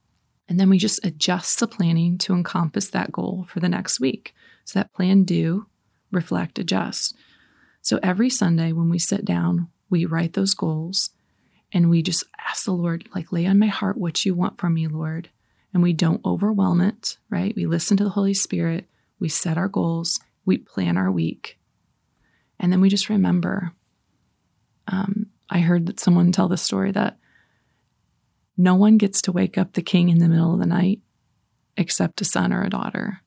And 0.48 0.60
then 0.60 0.70
we 0.70 0.78
just 0.78 1.06
adjust 1.06 1.60
the 1.60 1.67
planning 1.67 2.17
to 2.20 2.34
encompass 2.34 2.89
that 2.89 3.12
goal 3.12 3.46
for 3.50 3.60
the 3.60 3.70
next 3.70 4.00
week. 4.00 4.34
So 4.63 4.80
that 4.80 4.94
plan, 4.94 5.24
do, 5.24 5.67
reflect, 6.12 6.60
adjust. 6.60 7.15
So 7.82 8.00
every 8.02 8.30
Sunday 8.30 8.72
when 8.72 8.89
we 8.89 9.00
sit 9.00 9.26
down, 9.26 9.70
we 9.89 10.06
write 10.06 10.34
those 10.34 10.54
goals 10.54 11.10
and 11.74 11.89
we 11.89 12.02
just 12.02 12.24
ask 12.48 12.65
the 12.65 12.72
Lord, 12.72 13.08
like, 13.15 13.32
lay 13.32 13.46
on 13.46 13.60
my 13.60 13.67
heart 13.67 13.98
what 13.98 14.26
you 14.26 14.34
want 14.34 14.60
from 14.60 14.74
me, 14.74 14.88
Lord. 14.88 15.30
And 15.73 15.81
we 15.81 15.93
don't 15.93 16.23
overwhelm 16.25 16.81
it, 16.81 17.17
right? 17.29 17.55
We 17.55 17.65
listen 17.65 17.97
to 17.97 18.03
the 18.03 18.10
Holy 18.10 18.34
Spirit, 18.34 18.88
we 19.19 19.29
set 19.29 19.57
our 19.57 19.69
goals, 19.69 20.19
we 20.45 20.57
plan 20.57 20.97
our 20.97 21.12
week. 21.12 21.57
And 22.60 22.71
then 22.71 22.81
we 22.81 22.89
just 22.89 23.10
remember. 23.10 23.73
Um, 24.88 25.27
I 25.49 25.60
heard 25.60 25.86
that 25.88 25.99
someone 25.99 26.31
tell 26.31 26.47
the 26.47 26.57
story 26.57 26.91
that 26.91 27.17
no 28.57 28.75
one 28.75 28.97
gets 28.97 29.21
to 29.23 29.31
wake 29.31 29.57
up 29.57 29.73
the 29.73 29.81
king 29.81 30.10
in 30.10 30.19
the 30.19 30.27
middle 30.27 30.53
of 30.53 30.60
the 30.60 30.65
night 30.65 30.99
except 31.77 32.21
a 32.21 32.25
son 32.25 32.53
or 32.53 32.63
a 32.63 32.69
daughter. 32.69 33.21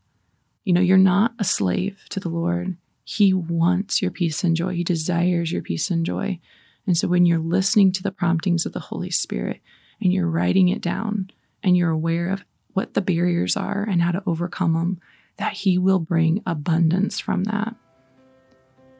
You 0.64 0.72
know, 0.72 0.80
you're 0.80 0.96
not 0.96 1.32
a 1.38 1.44
slave 1.44 2.04
to 2.10 2.20
the 2.20 2.28
Lord. 2.28 2.76
He 3.04 3.34
wants 3.34 4.00
your 4.00 4.10
peace 4.10 4.44
and 4.44 4.56
joy, 4.56 4.74
He 4.74 4.84
desires 4.84 5.52
your 5.52 5.62
peace 5.62 5.90
and 5.90 6.06
joy. 6.06 6.38
And 6.86 6.96
so 6.96 7.08
when 7.08 7.24
you're 7.24 7.38
listening 7.38 7.92
to 7.92 8.02
the 8.02 8.12
promptings 8.12 8.66
of 8.66 8.72
the 8.72 8.80
Holy 8.80 9.10
Spirit 9.10 9.60
and 10.00 10.12
you're 10.12 10.28
writing 10.28 10.68
it 10.68 10.82
down 10.82 11.30
and 11.64 11.76
you're 11.76 11.90
aware 11.90 12.30
of 12.30 12.44
what 12.74 12.94
the 12.94 13.00
barriers 13.00 13.56
are 13.56 13.82
and 13.82 14.02
how 14.02 14.12
to 14.12 14.22
overcome 14.26 14.74
them, 14.74 15.00
that 15.38 15.54
He 15.54 15.78
will 15.78 15.98
bring 15.98 16.42
abundance 16.46 17.18
from 17.18 17.44
that. 17.44 17.74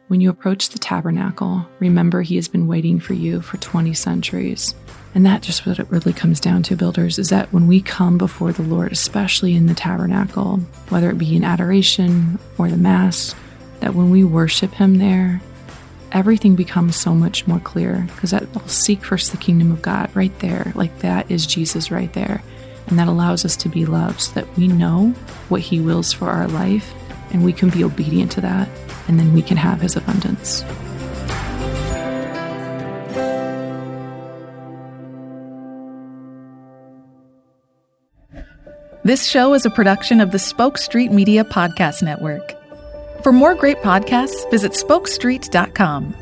When 0.07 0.21
you 0.21 0.29
approach 0.29 0.69
the 0.69 0.79
tabernacle, 0.79 1.67
remember 1.79 2.21
He 2.21 2.35
has 2.35 2.47
been 2.47 2.67
waiting 2.67 2.99
for 2.99 3.13
you 3.13 3.41
for 3.41 3.57
20 3.57 3.93
centuries. 3.93 4.75
And 5.13 5.25
that 5.25 5.41
just 5.41 5.65
what 5.65 5.79
it 5.79 5.89
really 5.89 6.11
comes 6.11 6.41
down 6.41 6.63
to, 6.63 6.75
builders, 6.75 7.17
is 7.17 7.29
that 7.29 7.53
when 7.53 7.67
we 7.67 7.81
come 7.81 8.17
before 8.17 8.51
the 8.51 8.63
Lord, 8.63 8.91
especially 8.91 9.55
in 9.55 9.67
the 9.67 9.73
tabernacle, 9.73 10.57
whether 10.89 11.09
it 11.09 11.17
be 11.17 11.35
in 11.35 11.43
adoration 11.43 12.37
or 12.57 12.69
the 12.69 12.75
Mass, 12.75 13.33
that 13.79 13.95
when 13.95 14.09
we 14.09 14.23
worship 14.23 14.73
Him 14.73 14.97
there, 14.97 15.41
everything 16.11 16.55
becomes 16.55 16.95
so 16.95 17.13
much 17.13 17.47
more 17.47 17.59
clear 17.59 18.07
because 18.15 18.31
that 18.31 18.53
will 18.53 18.67
seek 18.67 19.03
first 19.03 19.31
the 19.31 19.37
kingdom 19.37 19.71
of 19.71 19.81
God 19.81 20.09
right 20.15 20.37
there. 20.39 20.71
Like 20.75 20.99
that 20.99 21.29
is 21.31 21.47
Jesus 21.47 21.91
right 21.91 22.11
there. 22.13 22.43
And 22.87 22.99
that 22.99 23.07
allows 23.07 23.45
us 23.45 23.55
to 23.57 23.69
be 23.69 23.85
loved 23.85 24.21
so 24.21 24.33
that 24.33 24.57
we 24.57 24.67
know 24.67 25.09
what 25.49 25.61
He 25.61 25.79
wills 25.79 26.13
for 26.13 26.29
our 26.29 26.47
life 26.47 26.93
and 27.31 27.43
we 27.43 27.51
can 27.51 27.69
be 27.69 27.83
obedient 27.83 28.31
to 28.31 28.41
that, 28.41 28.69
and 29.07 29.19
then 29.19 29.33
we 29.33 29.41
can 29.41 29.57
have 29.57 29.81
His 29.81 29.95
abundance. 29.95 30.63
This 39.03 39.27
show 39.27 39.53
is 39.53 39.65
a 39.65 39.69
production 39.69 40.19
of 40.19 40.31
the 40.31 40.39
Spoke 40.39 40.79
Street 40.79 41.11
Media 41.11 41.43
Podcast 41.43 42.01
Network. 42.01 42.53
For 43.21 43.31
more 43.31 43.53
great 43.53 43.77
podcasts, 43.77 44.49
visit 44.49 44.71
spokestreet.com. 44.71 46.15